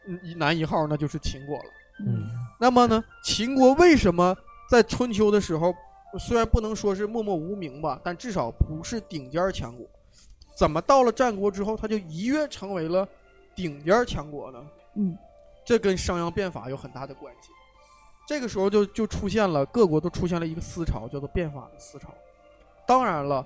[0.08, 1.66] 嗯一男一号那就是秦国了。
[2.00, 2.28] 嗯
[2.60, 4.36] 那么呢，秦国为什么
[4.70, 5.74] 在春秋的时候，
[6.20, 9.86] 虽然不能说是默默无名吧，但至少不是顶尖强国？
[10.58, 13.08] 怎么到了战国之后，他就一跃成为了
[13.56, 14.66] 顶尖强国呢？
[14.96, 15.18] 嗯
[15.64, 17.52] 这跟商鞅变法有很大的关系。
[18.26, 22.10] 这个时候就就出现了各国都出现了一个思潮，叫做变法的思潮。
[22.86, 23.46] 当然了，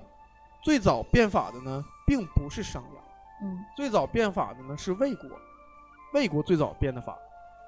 [0.62, 5.28] 最早变法的呢，并不是商鞅，嗯最早变法的呢是魏国，
[6.14, 7.18] 魏国最早变的法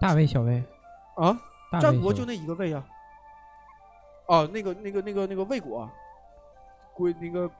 [0.01, 0.63] 大魏小魏，
[1.17, 1.39] 啊。
[1.71, 2.87] 大魏小战国就那一个魏啊。
[4.27, 5.93] 哦，那个那个那个那个魏国啊，
[6.95, 7.51] 归那个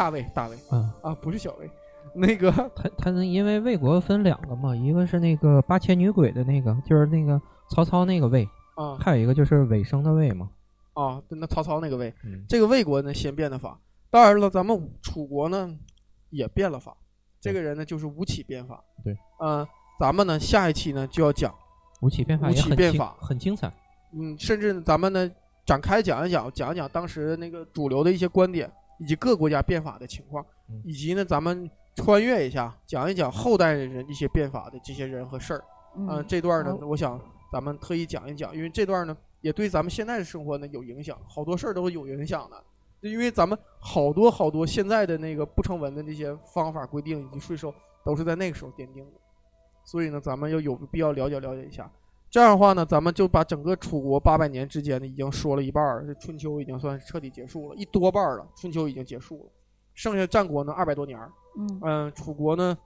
[0.00, 1.70] 大魏大魏嗯，啊，不是小魏，
[2.14, 7.38] 那个他他那因为魏国分两个嘛，一个是那个八千女鬼的那个，就是那个
[7.68, 8.96] 曹操那个魏，啊。
[8.98, 10.48] 还有一个就是尾声的魏嘛，
[10.94, 13.78] 啊，那曹操那个魏，嗯，这个魏国呢先变的法。
[14.08, 15.70] 当然了，咱们楚国呢
[16.30, 16.96] 也变了法。
[17.38, 18.82] 这个人呢就是吴起变法。
[19.04, 19.66] 对，嗯、
[19.98, 21.54] 咱们呢下一期呢就要讲，
[22.00, 23.14] 吴起变法吴起变法。
[23.20, 23.70] 很精彩。
[24.14, 25.30] 嗯，甚至呢咱们呢
[25.66, 35.64] 展开讲一讲，讲一讲当时那个主流的一些观点，以及各国家变法的情况嗯，以及呢咱们穿越一下，讲一讲后代的人一些变法的这些人和事儿。
[35.96, 37.20] 嗯嗯，这段呢，我想
[37.50, 42.62] 咱们特意讲一讲，因为这段呢也对咱们现在的生活呢有影响，好多事儿都是有影响的。
[43.00, 47.74] 因为咱们好多好多现在的那个不成文的那些方法规定以及税收，
[48.04, 49.20] 都是在那个时候奠定的，
[49.84, 51.90] 所以呢，咱们要有必要了解了解一下。
[52.30, 59.50] 这样的话呢，咱们就把整个楚国八百年之间呢，已经说了一半儿，这春秋已经算是彻底结束了，一多半儿了，春秋已经结束了，
[59.94, 61.28] 剩下战国呢二百多年儿，
[61.58, 62.78] 嗯嗯，楚国呢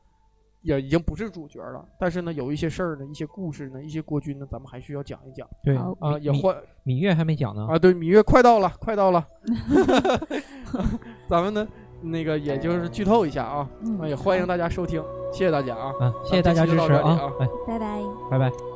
[0.63, 7.67] 也已经不是主角了，但是呢，有一些事儿呢，一些故事呢，一些国君呢，咱们还需要讲一讲对啊，也换芈月还没讲呢。
[7.69, 9.23] 啊，对，芈月快到了，快到了，
[11.29, 11.69] 咱们呢
[12.01, 13.69] 那个也就是剧透一下啊，
[14.09, 17.27] 也欢迎大家收听，谢谢大家啊，嗯，谢谢大家支持这期就到这里啊！
[17.27, 18.03] 啊哎，拜拜。
[18.31, 18.74] 拜拜。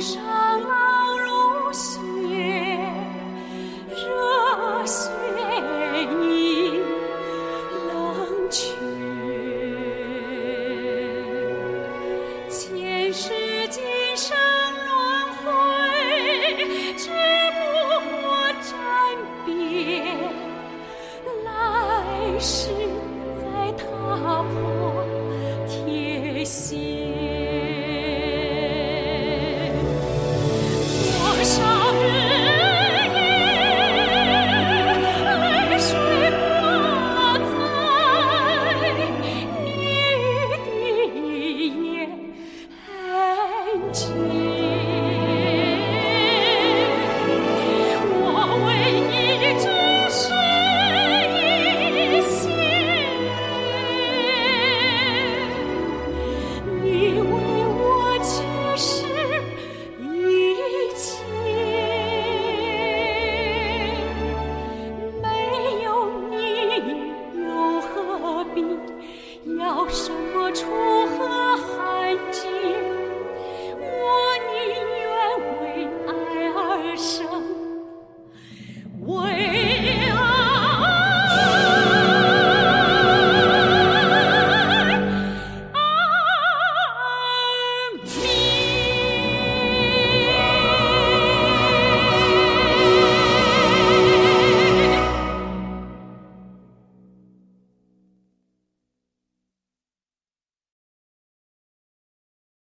[0.00, 0.81] 上